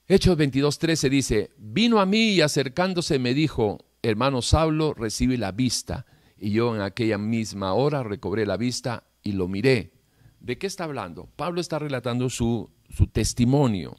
[0.06, 5.52] Hechos 22, 13 dice, vino a mí y acercándose me dijo, hermano Saulo, recibe la
[5.52, 6.06] vista.
[6.36, 9.92] Y yo en aquella misma hora recobré la vista y lo miré.
[10.40, 11.28] ¿De qué está hablando?
[11.36, 13.94] Pablo está relatando su, su testimonio.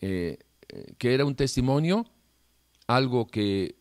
[0.00, 0.38] Eh,
[0.98, 2.06] que era un testimonio,
[2.86, 3.76] algo que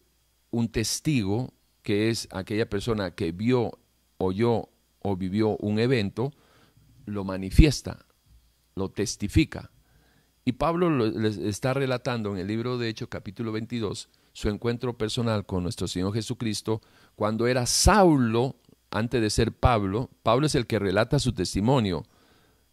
[0.52, 3.78] un testigo, que es aquella persona que vio,
[4.18, 4.70] oyó
[5.00, 6.32] o vivió un evento,
[7.06, 8.06] lo manifiesta,
[8.76, 9.72] lo testifica.
[10.44, 15.46] Y Pablo les está relatando en el libro de Hechos capítulo 22 su encuentro personal
[15.46, 16.82] con nuestro Señor Jesucristo
[17.16, 18.58] cuando era Saulo,
[18.92, 20.10] antes de ser Pablo.
[20.24, 22.06] Pablo es el que relata su testimonio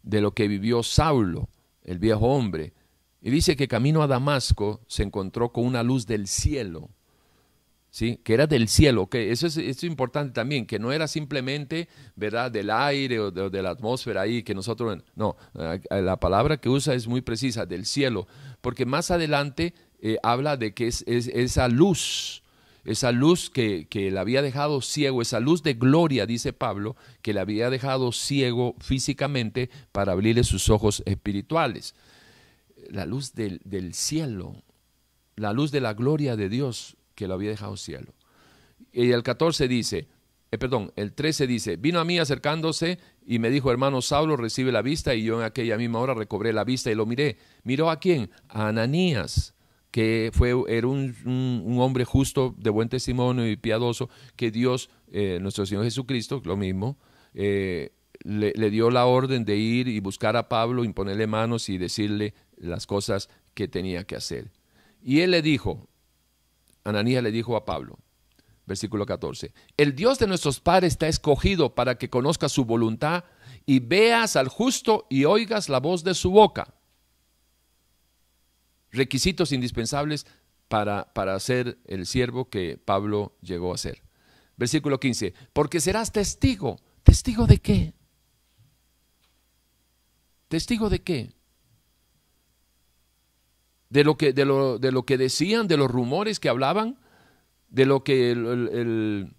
[0.03, 1.49] de lo que vivió Saulo,
[1.83, 2.73] el viejo hombre,
[3.23, 6.89] y dice que camino a Damasco se encontró con una luz del cielo.
[7.89, 8.19] ¿sí?
[8.23, 12.51] que era del cielo, que eso es, importante también, que no era simplemente ¿verdad?
[12.51, 15.37] del aire o de, la atmósfera ahí, que nosotros, no,
[15.89, 18.27] la palabra que usa es muy precisa, del cielo,
[18.61, 22.41] porque más adelante eh, habla de que es, esa luz,
[22.83, 27.33] esa luz que, que le había dejado ciego, esa luz de gloria, dice Pablo, que
[27.33, 31.93] le había dejado ciego físicamente para abrirle sus ojos espirituales.
[32.89, 34.63] La luz del, del cielo,
[35.35, 38.13] la luz de la gloria de Dios que lo había dejado cielo.
[38.91, 40.07] Y el 14 dice,
[40.51, 44.71] eh, perdón, el 13 dice, vino a mí acercándose y me dijo, hermano Saulo, recibe
[44.71, 47.37] la vista, y yo en aquella misma hora recobré la vista y lo miré.
[47.63, 48.29] ¿Miró a quién?
[48.49, 49.55] A Ananías,
[49.89, 51.15] que fue, era un,
[51.79, 56.97] hombre justo, de buen testimonio y piadoso, que Dios, eh, nuestro Señor Jesucristo, lo mismo,
[57.33, 61.79] eh, le, le, dio la orden de ir y buscar a Pablo, imponerle manos y
[61.79, 64.51] decirle las cosas que tenía que hacer.
[65.01, 65.87] Y él le dijo,
[66.83, 67.99] Ananías le dijo a Pablo,
[68.65, 73.25] versículo 14, el Dios de nuestros padres está escogido para que conozcas su voluntad
[73.65, 76.73] y veas al justo y oigas la voz de su boca.
[78.91, 80.25] Requisitos indispensables
[80.67, 84.01] para, para ser el siervo que Pablo llegó a ser.
[84.55, 86.79] Versículo 15, porque serás testigo.
[87.03, 87.93] ¿Testigo de qué?
[90.47, 91.33] ¿Testigo de qué?
[93.93, 96.97] De lo que, de lo, de lo que decían, de los rumores que hablaban,
[97.69, 99.29] de lo que el,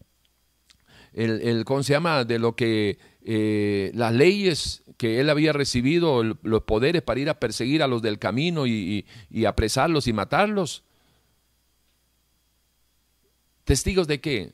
[1.13, 2.25] el, ¿cómo se llama?
[2.25, 7.41] De lo que eh, las leyes que él había recibido, los poderes para ir a
[7.41, 10.85] perseguir a los del camino y, y, apresarlos y matarlos.
[13.65, 14.53] ¿Testigos de qué?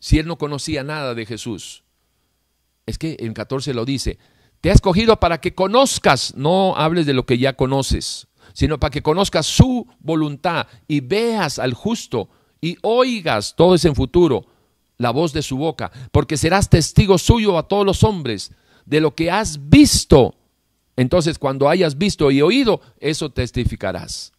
[0.00, 1.82] Si él no conocía nada de Jesús.
[2.84, 4.18] Es que en 14 lo dice,
[4.60, 8.90] te ha escogido para que conozcas, no hables de lo que ya conoces, sino para
[8.90, 12.28] que conozcas su voluntad y veas al justo
[12.60, 14.46] y oigas, todo es en futuro,
[14.96, 18.52] la voz de su boca, porque serás testigo suyo a todos los hombres
[18.84, 20.34] de lo que has visto.
[20.96, 24.32] Entonces, cuando hayas visto y oído, eso testificarás.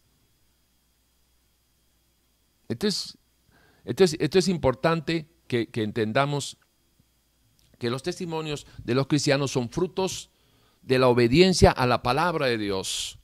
[2.68, 3.16] Entonces,
[3.84, 6.58] esto es, importante que, que entendamos
[7.80, 10.28] que los testimonios de los cristianos son frutos
[10.82, 13.18] de la obediencia a la palabra de Dios,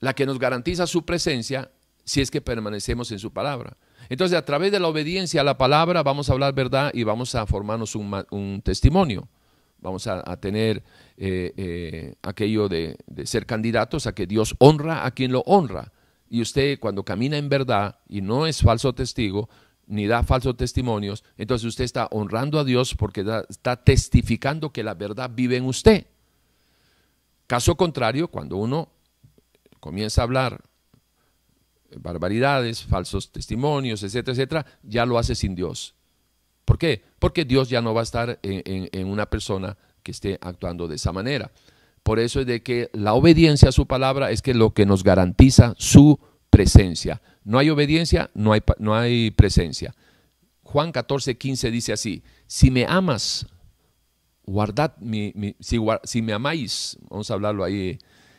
[0.00, 1.70] la que nos garantiza su presencia
[2.04, 3.76] si es que permanecemos en su palabra.
[4.08, 7.36] Entonces, a través de la obediencia a la palabra vamos a hablar verdad y vamos
[7.36, 9.28] a formarnos un, testimonio.
[9.78, 10.82] Vamos a, tener
[11.16, 15.92] eh, eh, aquello de, de ser candidatos a que Dios honra a quien lo honra.
[16.28, 19.48] Y usted cuando camina en verdad y no es falso testigo,
[19.86, 24.94] ni da falsos testimonios, entonces usted está honrando a Dios porque está testificando que la
[24.94, 26.06] verdad vive en usted.
[27.46, 28.88] Caso contrario, cuando uno
[29.78, 30.64] comienza a hablar
[31.98, 35.94] barbaridades, falsos testimonios, etcétera, etcétera, ya lo hace sin Dios.
[36.64, 37.04] ¿Por qué?
[37.20, 40.96] Porque Dios ya no va a estar en, en una persona que esté actuando de
[40.96, 41.52] esa manera.
[42.02, 45.02] Por eso es de que la obediencia a su palabra es que lo que nos
[45.02, 46.18] garantiza su
[46.56, 47.20] presencia.
[47.44, 49.94] No hay obediencia, no hay, no hay presencia.
[50.62, 53.46] Juan 14, 15 dice así, si me amas,
[54.46, 57.98] guardad mi, si, me amáis, vamos a hablarlo ahí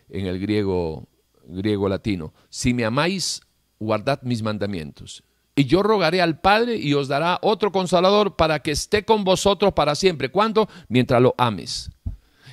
[0.10, 1.08] en el griego,
[1.46, 3.42] griego latino, si me amáis,
[3.80, 5.24] guardad mis mandamientos.
[5.56, 9.74] Y yo rogaré al Padre y os dará otro consolador para que esté con vosotros
[9.74, 10.30] para siempre.
[10.30, 10.68] ¿Cuándo?
[10.90, 11.92] Mientras lo ames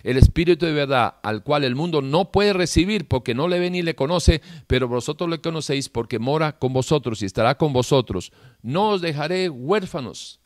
[0.05, 3.71] el Espíritu de verdad, al cual el mundo no puede recibir porque no le ve
[3.71, 8.31] ni le conoce, pero vosotros le conocéis porque mora con vosotros y estará con vosotros.
[8.63, 10.41] No os dejaré huérfanos.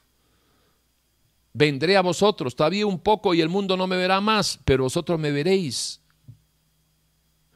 [1.52, 5.18] Vendré a vosotros, todavía un poco y el mundo no me verá más, pero vosotros
[5.18, 6.00] me veréis.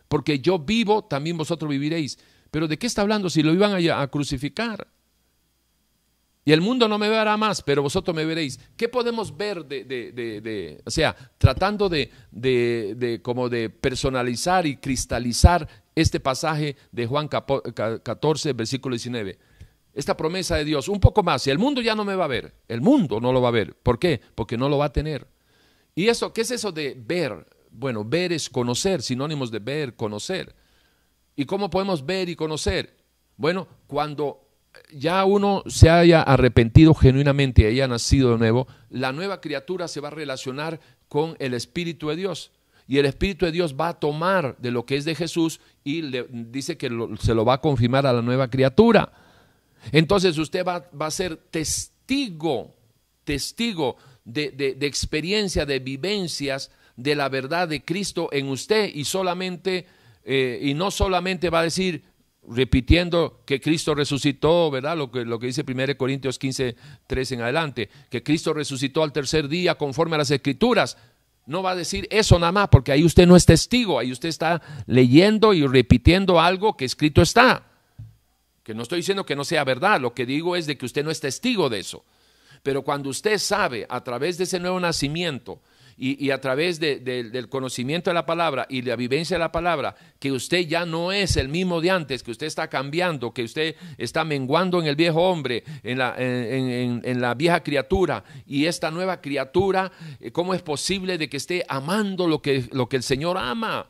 [0.09, 2.19] Porque yo vivo, también vosotros viviréis.
[2.51, 4.89] Pero ¿de qué está hablando si lo iban a, a crucificar?
[6.45, 8.59] Y el mundo no me verá más, pero vosotros me veréis.
[8.77, 16.19] ¿Qué podemos ver de, o sea, tratando de, de, como de personalizar y cristalizar este
[16.19, 19.39] pasaje de Juan 14, versículo 19?
[19.95, 22.29] Esta promesa de Dios, un poco más, y el mundo ya no me va a
[22.29, 23.75] ver, el mundo no lo va a ver.
[23.77, 24.21] ¿Por qué?
[24.35, 25.29] Porque no lo va a tener.
[25.95, 27.47] ¿Y eso, qué es eso de ver?
[27.71, 30.57] Bueno, ver es conocer, sinónimos de ver, conocer.
[31.37, 32.97] ¿Y cómo podemos ver y conocer?
[33.37, 34.52] Bueno, cuando
[34.93, 40.01] ya uno se haya arrepentido genuinamente y haya nacido de nuevo, la nueva criatura se
[40.01, 42.53] va a relacionar con el Espíritu de Dios.
[42.87, 46.03] Y el Espíritu de Dios va a tomar de lo que es de Jesús y
[46.03, 46.91] le dice que
[47.21, 49.13] se lo va a confirmar a la nueva criatura.
[49.93, 52.75] Entonces usted va, a ser testigo,
[53.25, 59.87] testigo de, de, experiencia, de vivencias de la verdad de Cristo en usted y solamente,
[60.25, 62.05] eh, y no solamente va a decir,
[62.49, 64.97] repitiendo que Cristo resucitó, ¿verdad?
[64.97, 69.13] Lo que, lo que dice 1 Corintios 15, 3 en adelante, que Cristo resucitó al
[69.13, 70.97] tercer día conforme a las escrituras.
[71.47, 74.29] No va a decir eso nada más, porque ahí usted no es testigo, ahí usted
[74.29, 77.67] está leyendo y repitiendo algo que escrito está.
[78.63, 81.05] Que no estoy diciendo que no sea verdad, lo que digo es de que usted
[81.05, 82.05] no es testigo de eso.
[82.63, 85.61] Pero cuando usted sabe a través de ese nuevo nacimiento
[86.05, 90.33] y, a través del conocimiento de la palabra y la vivencia de la palabra, que
[90.33, 94.25] usted ya no es el mismo de antes, que usted está cambiando, que usted está
[94.25, 99.93] menguando en el viejo hombre, en la, en, la vieja criatura, y esta nueva criatura,
[100.19, 103.87] eh, ¿cómo es posible de que esté amando lo que, lo que el Señor ama?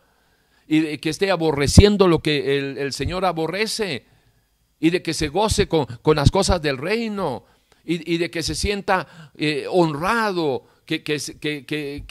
[0.66, 4.05] Y de que esté aborreciendo lo que el, Señor aborrece,
[4.78, 7.47] y de que se goce con, las cosas del reino,
[7.86, 10.66] y, de que se sienta eh, honrado
[11.01, 12.05] que,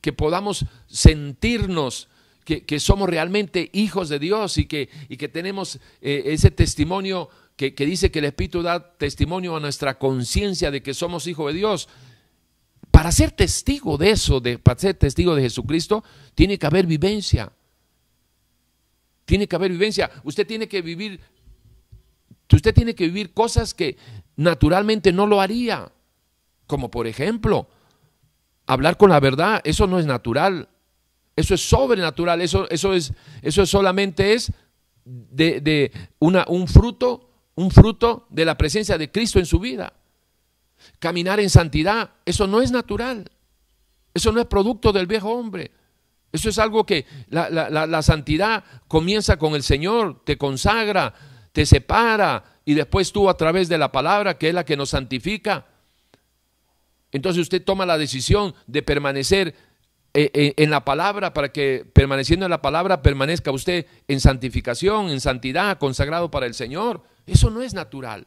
[0.00, 2.08] que, podamos sentirnos
[2.44, 7.72] que, somos realmente hijos de Dios y que, y que tenemos eh, ese testimonio que,
[7.72, 11.88] dice que el Espíritu da testimonio a nuestra conciencia de que somos hijos de Dios.
[12.90, 16.04] Para ser testigo de eso, de, para ser testigo de Jesucristo,
[16.34, 17.52] tiene que haber vivencia.
[19.24, 20.10] Tiene que haber vivencia.
[20.24, 21.20] Usted tiene que vivir,
[22.52, 23.96] usted tiene que vivir cosas que
[24.36, 25.90] naturalmente no lo haría.
[26.66, 27.68] Como por ejemplo,
[28.66, 30.68] hablar con la verdad, eso no es natural,
[31.36, 33.12] eso es sobrenatural, eso, eso, es,
[33.42, 34.52] eso solamente es
[35.04, 39.92] de, una, un fruto, un fruto de la presencia de Cristo en su vida.
[40.98, 43.30] Caminar en santidad, eso no es natural,
[44.12, 45.70] eso no es producto del viejo hombre.
[46.32, 51.14] Eso es algo que la, la santidad comienza con el Señor, te consagra,
[51.52, 54.90] te separa y después tú a través de la palabra, que es la que nos
[54.90, 55.64] santifica,
[57.14, 59.54] entonces usted toma la decisión de permanecer
[60.14, 65.10] eh, eh, en la palabra para que permaneciendo en la palabra permanezca usted en santificación,
[65.10, 67.04] en santidad, consagrado para el Señor.
[67.24, 68.26] Eso no es natural.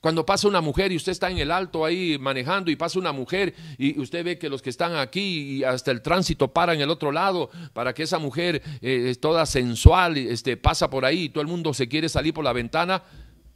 [0.00, 3.12] Cuando pasa una mujer y usted está en el alto ahí manejando y pasa una
[3.12, 6.80] mujer y usted ve que los que están aquí y hasta el tránsito para en
[6.80, 11.28] el otro lado para que esa mujer eh, toda sensual este, pasa por ahí y
[11.28, 13.02] todo el mundo se quiere salir por la ventana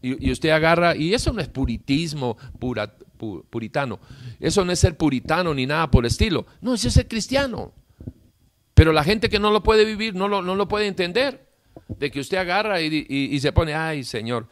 [0.01, 4.01] y, usted agarra, y eso no es puritismo, pura, puritano.
[4.41, 6.47] Eso no es ser puritano ni nada por el estilo.
[6.61, 7.73] No, es ser cristiano.
[8.75, 11.49] Pero la gente que no lo puede vivir no lo, no lo puede entender.
[11.89, 14.49] De que usted agarra y, se pone, ay Señor,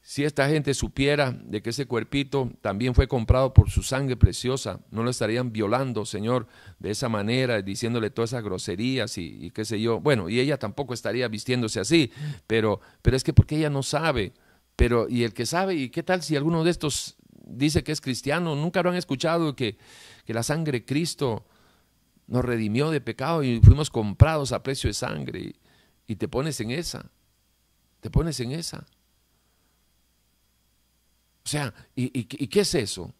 [0.00, 4.80] si esta gente supiera de que ese cuerpito también fue comprado por su sangre preciosa,
[4.90, 6.46] no lo estarían violando, Señor,
[6.78, 10.00] de esa manera, diciéndole todas esas groserías y, qué sé yo.
[10.00, 12.12] Bueno, y ella tampoco estaría vistiéndose así,
[12.46, 14.32] pero, pero es que porque ella no sabe.
[14.76, 17.15] Pero, y el que sabe, ¿y qué tal si alguno de estos
[17.46, 19.78] dice que es cristiano, nunca lo han escuchado que,
[20.26, 21.46] la sangre de Cristo
[22.26, 25.54] nos redimió de pecado y fuimos comprados a precio de sangre.
[26.06, 27.10] Y, te pones en esa,
[28.00, 28.86] te pones en esa.
[31.44, 33.14] O sea, ¿y, qué es eso?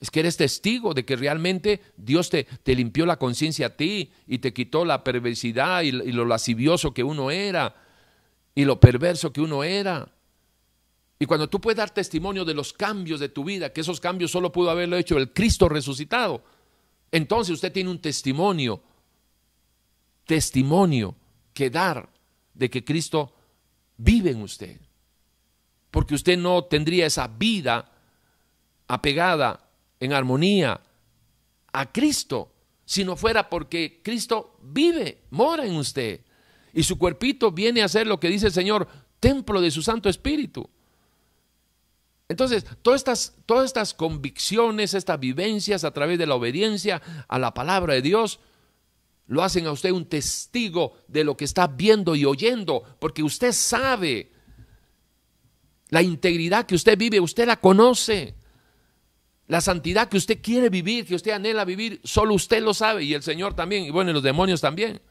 [0.00, 4.10] Es que eres testigo de que realmente Dios te, te limpió la conciencia a ti
[4.26, 7.76] y te quitó la perversidad y, y lo lascivioso que uno era
[8.54, 10.10] y lo perverso que uno era.
[11.22, 14.30] Y cuando tú puedes dar testimonio de los cambios de tu vida, que esos cambios
[14.30, 16.42] solo pudo haberlo hecho el Cristo resucitado,
[17.12, 18.82] entonces usted tiene un testimonio,
[20.24, 21.14] testimonio
[21.52, 22.08] que dar
[22.54, 23.34] de que Cristo
[23.98, 24.80] vive en usted.
[25.90, 27.92] Porque usted no tendría esa vida
[28.88, 29.68] apegada
[30.00, 30.80] en armonía
[31.70, 32.50] a Cristo
[32.86, 36.22] si no fuera porque Cristo vive, mora en usted.
[36.72, 38.88] Y su cuerpito viene a ser lo que dice el Señor,
[39.20, 40.70] templo de su Santo Espíritu.
[42.30, 47.52] Entonces, todas estas, todas estas convicciones, estas vivencias a través de la obediencia a la
[47.52, 48.38] palabra de Dios,
[49.26, 53.50] lo hacen a usted un testigo de lo que está viendo y oyendo, porque usted
[53.50, 54.30] sabe
[55.88, 58.36] la integridad que usted vive, usted la conoce.
[59.48, 63.12] La santidad que usted quiere vivir, que usted anhela vivir, solo usted lo sabe y
[63.12, 65.02] el Señor también, y bueno, y los demonios también.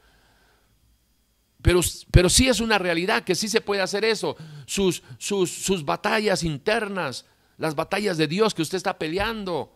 [1.62, 1.80] Pero,
[2.10, 4.36] pero sí es una realidad que sí se puede hacer eso.
[4.66, 7.26] Sus, sus, sus batallas internas,
[7.58, 9.72] las batallas de Dios que usted está peleando,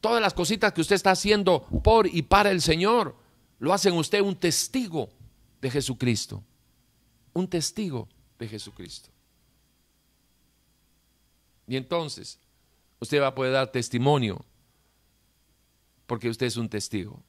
[0.00, 3.16] todas las cositas que usted está haciendo por y para el Señor,
[3.58, 5.10] lo hacen usted un testigo
[5.60, 6.44] de Jesucristo.
[7.32, 8.08] Un testigo
[8.38, 9.10] de Jesucristo.
[11.66, 12.38] Y entonces,
[13.00, 14.44] usted va a poder dar testimonio
[16.06, 17.22] porque usted es un testigo.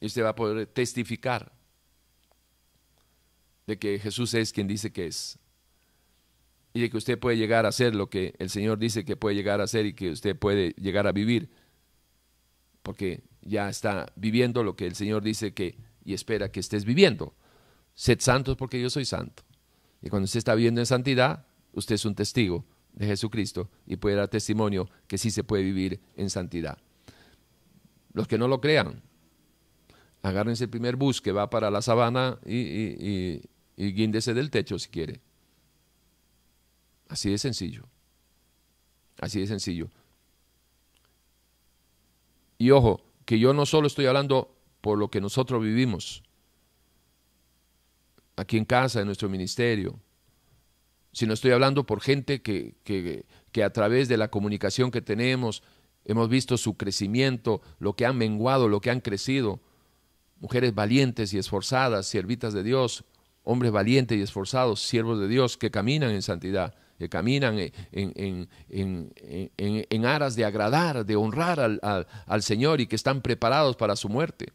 [0.00, 1.52] Y usted va a poder testificar
[3.66, 5.38] de que Jesús es quien dice que es.
[6.72, 9.34] Y de que usted puede llegar a ser lo que el Señor dice que puede
[9.34, 11.50] llegar a ser y que usted puede llegar a vivir.
[12.82, 17.34] Porque ya está viviendo lo que el Señor dice que y espera que estés viviendo.
[17.94, 19.42] Sed santos porque yo soy santo.
[20.02, 24.16] Y cuando usted está viviendo en santidad, usted es un testigo de Jesucristo y puede
[24.16, 26.78] dar testimonio que sí se puede vivir en santidad.
[28.12, 29.02] Los que no lo crean,
[30.26, 33.42] agárrense el primer bus que va para la sabana y, y,
[33.76, 35.20] guíndese del techo si quiere.
[37.08, 37.84] Así de sencillo.
[39.20, 39.88] Así de sencillo.
[42.58, 46.22] Y ojo, que yo no solo estoy hablando por lo que nosotros vivimos,
[48.36, 49.98] aquí en casa, en nuestro ministerio,
[51.12, 55.62] sino estoy hablando por gente que, que, a través de la comunicación que tenemos
[56.04, 59.60] hemos visto su crecimiento, lo que han menguado, lo que han crecido.
[60.40, 63.04] Mujeres valientes y esforzadas, siervitas de Dios,
[63.42, 67.58] hombres valientes y esforzados, siervos de Dios, que caminan en santidad que caminan
[67.92, 68.48] en,
[70.04, 71.80] aras de agradar, de honrar al,
[72.26, 74.52] al, Señor y que están preparados para su muerte.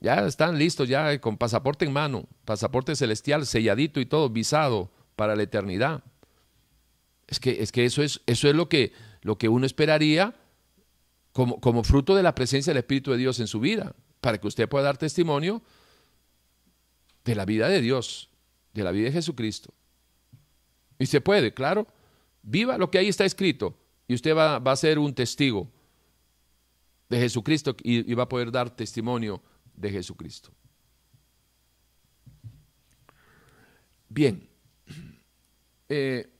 [0.00, 5.36] Ya están listos, ya con pasaporte en mano, pasaporte celestial, selladito y todo, visado para
[5.36, 6.02] la eternidad.
[7.28, 8.92] Es que, es que eso es, eso es lo, que,
[9.22, 10.34] lo que uno esperaría
[11.32, 14.46] como, como fruto de la presencia del Espíritu de Dios en su vida, para que
[14.46, 15.60] usted pueda dar testimonio
[17.24, 18.30] de la vida de Dios,
[18.72, 19.74] de la vida de Jesucristo.
[20.96, 21.88] Y se puede, claro.
[22.40, 23.76] Viva lo que ahí está escrito
[24.06, 25.68] y usted va, a ser un testigo
[27.08, 29.42] de Jesucristo y, va a poder dar testimonio
[29.74, 30.50] de Jesucristo.
[34.08, 34.48] Bien,
[35.88, 36.30] eh,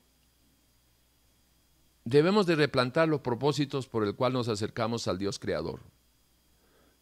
[2.05, 5.81] debemos de replantar los propósitos por el cual nos acercamos al Dios Creador.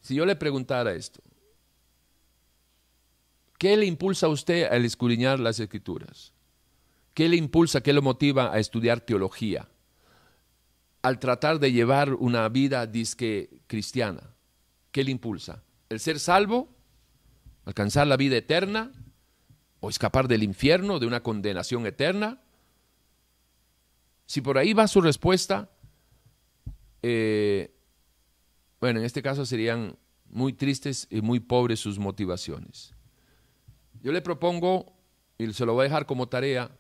[0.01, 1.23] Si yo le preguntara esto,
[3.59, 6.33] ¿qué le impulsa a usted al escudriñar las escrituras?
[7.15, 9.69] ¿Qué le impulsa, qué le motiva a estudiar teología?
[11.03, 14.35] Al tratar de llevar una vida disque cristiana.
[14.93, 15.63] ¿Qué le impulsa?
[15.89, 16.69] ¿El ser salvo?
[17.65, 18.93] ¿Alcanzar la vida eterna?
[19.81, 22.41] ¿O escapar del infierno, de una condenación eterna?
[24.27, 25.71] Si por ahí va su respuesta,
[27.03, 27.75] eh,
[28.81, 29.97] bueno, en este caso serían
[30.29, 32.95] muy tristes y muy pobres sus motivaciones.
[34.03, 34.93] Yo le propongo,
[35.39, 36.71] y se lo voy a dejar como tarea,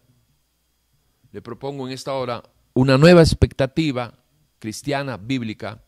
[1.33, 2.43] le propongo en esta hora
[2.75, 4.15] una nueva expectativa
[4.59, 5.83] cristiana, bíblica,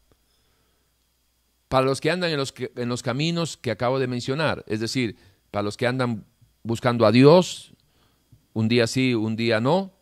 [1.68, 5.16] para los que andan en los, en los caminos que acabo de mencionar, es decir,
[5.50, 6.26] para los que andan
[6.62, 7.72] buscando a Dios,
[8.52, 9.92] un día sí, un día no,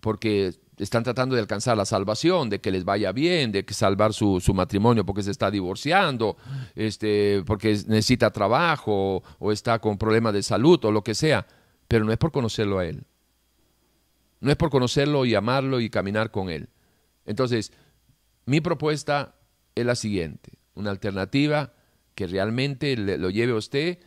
[0.00, 4.12] porque están tratando de alcanzar la salvación, de que les vaya bien, de que salvar
[4.12, 6.36] su, su, matrimonio porque se está divorciando,
[6.74, 11.46] este, porque necesita trabajo o está con problemas de salud o lo que sea,
[11.88, 13.04] pero no es por conocerlo a Él.
[14.40, 16.68] No es por conocerlo y amarlo y caminar con Él.
[17.26, 17.72] Entonces,
[18.46, 19.34] mi propuesta
[19.74, 21.72] es la siguiente, una alternativa
[22.14, 23.98] que realmente lo lleve a usted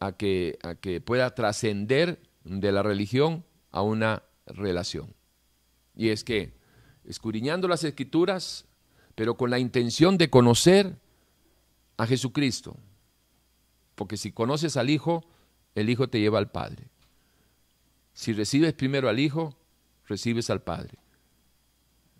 [0.00, 5.14] a que, a que pueda trascender de la religión a una relación.
[5.96, 6.52] Y es que,
[7.04, 8.66] escudriñando las escrituras,
[9.14, 10.96] pero con la intención de conocer
[11.96, 12.76] a Jesucristo,
[13.94, 15.24] porque si conoces al Hijo,
[15.74, 16.88] el Hijo te lleva al Padre.
[18.14, 19.56] Si recibes primero al Hijo,
[20.06, 20.98] recibes al Padre.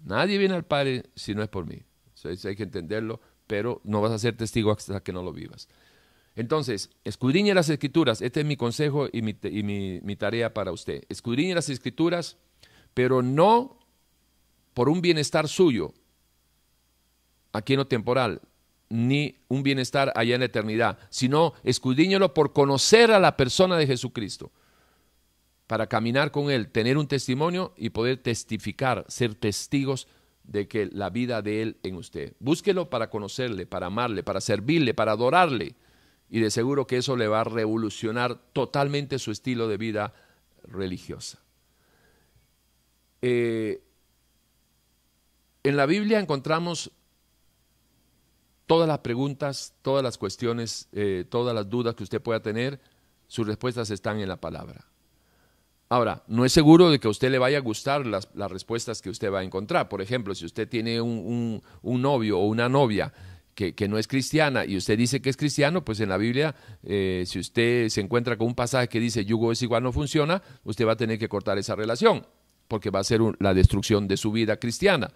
[0.05, 1.83] Nadie viene al Padre si no es por mí.
[2.15, 5.69] Eso hay que entenderlo, pero no vas a ser testigo hasta que no lo vivas.
[6.35, 8.23] Entonces, escudriñe las escrituras.
[8.23, 11.05] Este es mi consejo y, mi, tarea para usted.
[11.09, 12.39] Escudriñe las escrituras,
[12.95, 13.79] pero no
[14.75, 15.93] por un bienestar suyo,
[17.53, 18.41] aquí en lo temporal,
[18.89, 23.87] ni un bienestar allá en la eternidad, sino escudriñelo por conocer a la persona de
[23.87, 24.53] Jesucristo
[25.67, 30.07] para caminar con Él, tener un testimonio y poder testificar, ser testigos
[30.45, 32.35] de que la vida de Él en usted.
[32.41, 35.77] Búsquelo para conocerle, para amarle, para servirle, para adorarle.
[36.29, 40.13] Y de seguro que eso le va a revolucionar totalmente su estilo de vida
[40.65, 41.42] religiosa.
[43.23, 43.81] Eh,
[45.63, 46.91] en la Biblia encontramos
[48.67, 52.81] todas las preguntas, todas las cuestiones, eh, todas las dudas que usted pueda tener,
[53.29, 54.87] sus respuestas están en la palabra.
[55.89, 59.11] Ahora, no es seguro de que a usted le vaya a gustar las, respuestas que
[59.11, 59.91] usted va a encontrar.
[59.91, 63.13] Por ejemplo, si usted tiene un, novio o una novia
[63.55, 67.25] que, no es cristiana y usted dice que es cristiano, pues en la Biblia, eh,
[67.27, 70.87] si usted se encuentra con un pasaje que dice yugo es igual no funciona, usted
[70.87, 72.27] va a tener que cortar esa relación,
[72.69, 75.13] porque va a ser la destrucción de su vida cristiana.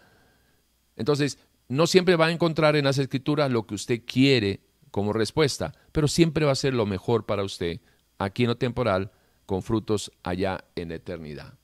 [0.96, 4.60] Entonces, no siempre va a encontrar en las escrituras lo que usted quiere
[4.90, 7.80] como respuesta, pero siempre va a ser lo mejor para usted,
[8.18, 9.10] aquí en lo temporal,
[9.44, 11.54] con frutos allá en eternidad.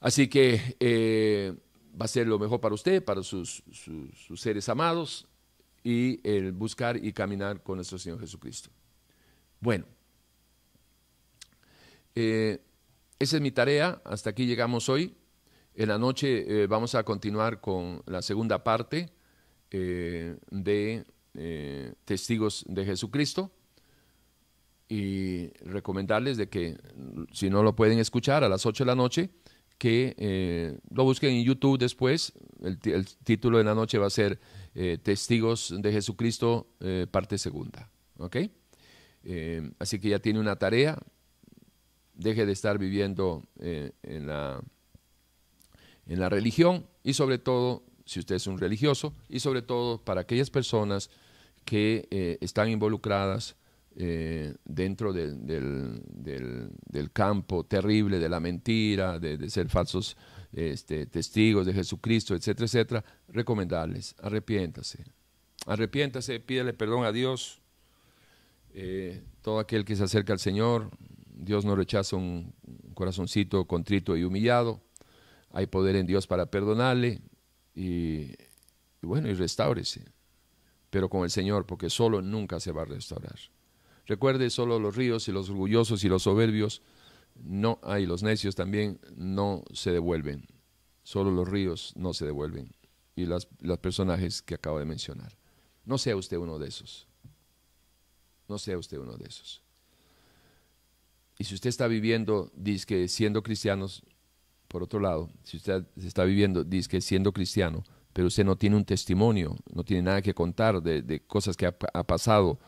[0.00, 1.54] Así que eh,
[2.00, 3.62] va a ser lo mejor para usted, para sus,
[4.36, 5.26] seres amados,
[5.82, 8.70] y el buscar y caminar con nuestro Señor Jesucristo.
[9.60, 9.86] Bueno,
[12.14, 12.60] eh,
[13.18, 15.14] esa es mi tarea, hasta aquí llegamos hoy.
[15.74, 19.10] En la noche eh, vamos a continuar con la segunda parte
[19.70, 21.04] eh, de
[22.04, 23.50] Testigos de Jesucristo
[24.88, 26.76] y recomendarles de que
[27.32, 29.30] si no lo pueden escuchar a las 8 de la noche,
[29.76, 32.32] que lo busquen en YouTube después.
[32.62, 34.38] El, el, título de la noche va a ser
[35.02, 36.68] Testigos de Jesucristo,
[37.10, 37.90] parte segunda.
[39.80, 40.96] Así que ya tiene una tarea,
[42.14, 44.62] deje de estar viviendo eh, en, la,
[46.06, 50.22] en la religión y sobre todo, si usted es un religioso, y sobre todo para
[50.22, 51.10] aquellas personas
[51.64, 53.56] que eh, están involucradas
[53.96, 60.16] eh, dentro del, del, campo terrible de la mentira, de, ser falsos
[60.52, 65.04] este, testigos de Jesucristo, etcétera, etcétera, recomendarles, arrepiéntase,
[65.66, 67.60] arrepiéntase, pídele perdón a Dios,
[69.42, 70.90] todo aquel que se acerca al Señor,
[71.34, 72.54] Dios no rechaza un
[72.94, 74.80] corazoncito contrito y humillado.
[75.50, 77.20] Hay poder en Dios para perdonarle
[77.74, 78.32] y,
[79.02, 80.04] bueno, y restáurese.
[80.90, 83.38] Pero con el Señor, porque solo nunca se va a restaurar.
[84.06, 86.82] Recuerde, solo los ríos y los orgullosos y los soberbios,
[87.34, 90.46] no hay los necios también, no se devuelven.
[91.02, 92.72] Solo los ríos no se devuelven.
[93.16, 95.36] Y las, los personajes que acabo de mencionar.
[95.84, 97.08] No sea usted uno de esos.
[98.48, 99.63] No sea usted uno de esos.
[101.38, 104.02] Y si usted está viviendo, dice que siendo cristianos,
[104.68, 108.76] por otro lado, si usted está viviendo, dice que siendo cristiano, pero usted no tiene
[108.76, 112.60] un testimonio, no tiene nada que contar de, cosas que ha, pasado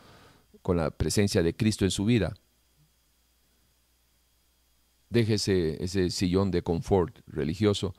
[0.63, 2.35] con la presencia de Cristo en su vida,
[5.09, 7.95] déjese ese sillón de confort religioso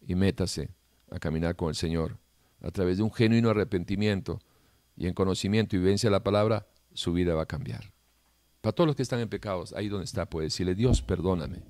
[0.00, 0.70] y métase
[1.10, 2.18] a caminar con el Señor.
[2.60, 4.40] A través de un genuino arrepentimiento
[4.96, 7.93] y en conocimiento y vivencia de la palabra, su vida va a cambiar.
[8.64, 11.60] Para todos los que están en pecados, ahí donde está, puede decirle, Dios, perdóname.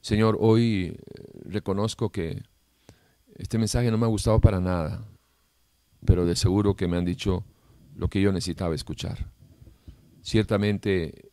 [0.00, 2.44] Señor, hoy eh, reconozco que
[3.34, 5.06] este mensaje no me ha gustado para nada,
[6.06, 7.44] pero de seguro que me han dicho
[7.94, 9.30] lo que yo necesitaba escuchar.
[10.22, 11.30] Ciertamente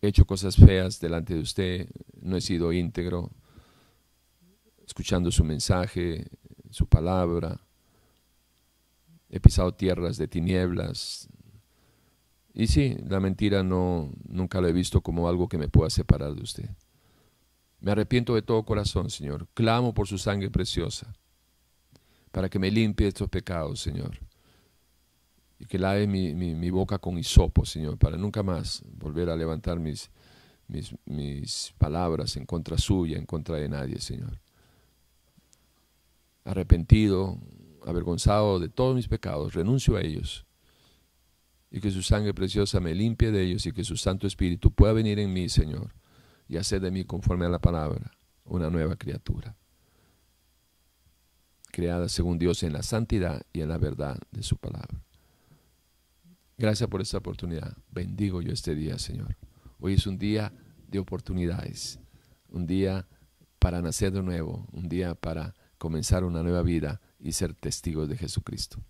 [0.00, 1.88] he hecho cosas feas delante de usted,
[2.20, 3.32] no he sido íntegro,
[4.86, 6.28] escuchando su mensaje,
[6.70, 7.60] su palabra,
[9.30, 11.28] he pisado tierras de tinieblas,
[12.58, 16.34] y sí, la mentira no, nunca la he visto como algo que me pueda separar
[16.34, 16.68] de usted.
[17.78, 19.46] Me arrepiento de todo corazón, Señor.
[19.54, 21.14] Clamo por su sangre preciosa,
[22.32, 24.18] para que me limpie estos pecados, Señor.
[25.60, 30.10] Y que lave mi, boca con hisopo, Señor, para nunca más volver a levantar mis,
[31.06, 34.40] mis palabras en contra suya, en contra de nadie, Señor.
[36.42, 37.38] Arrepentido,
[37.86, 40.47] avergonzado de todos mis pecados, renuncio a ellos
[41.70, 44.92] y que su sangre preciosa me limpie de ellos y que su Santo Espíritu pueda
[44.92, 45.94] venir en mí, Señor,
[46.48, 48.12] y hacer de mí conforme a la palabra
[48.44, 49.56] una nueva criatura,
[51.70, 55.02] creada según Dios en la santidad y en la verdad de su palabra.
[56.56, 57.76] Gracias por esta oportunidad.
[57.90, 59.36] Bendigo yo este día, Señor.
[59.78, 60.52] Hoy es un día
[60.88, 62.00] de oportunidades,
[62.48, 63.06] un día
[63.60, 68.16] para nacer de nuevo, un día para comenzar una nueva vida y ser testigos de
[68.16, 68.82] Jesucristo.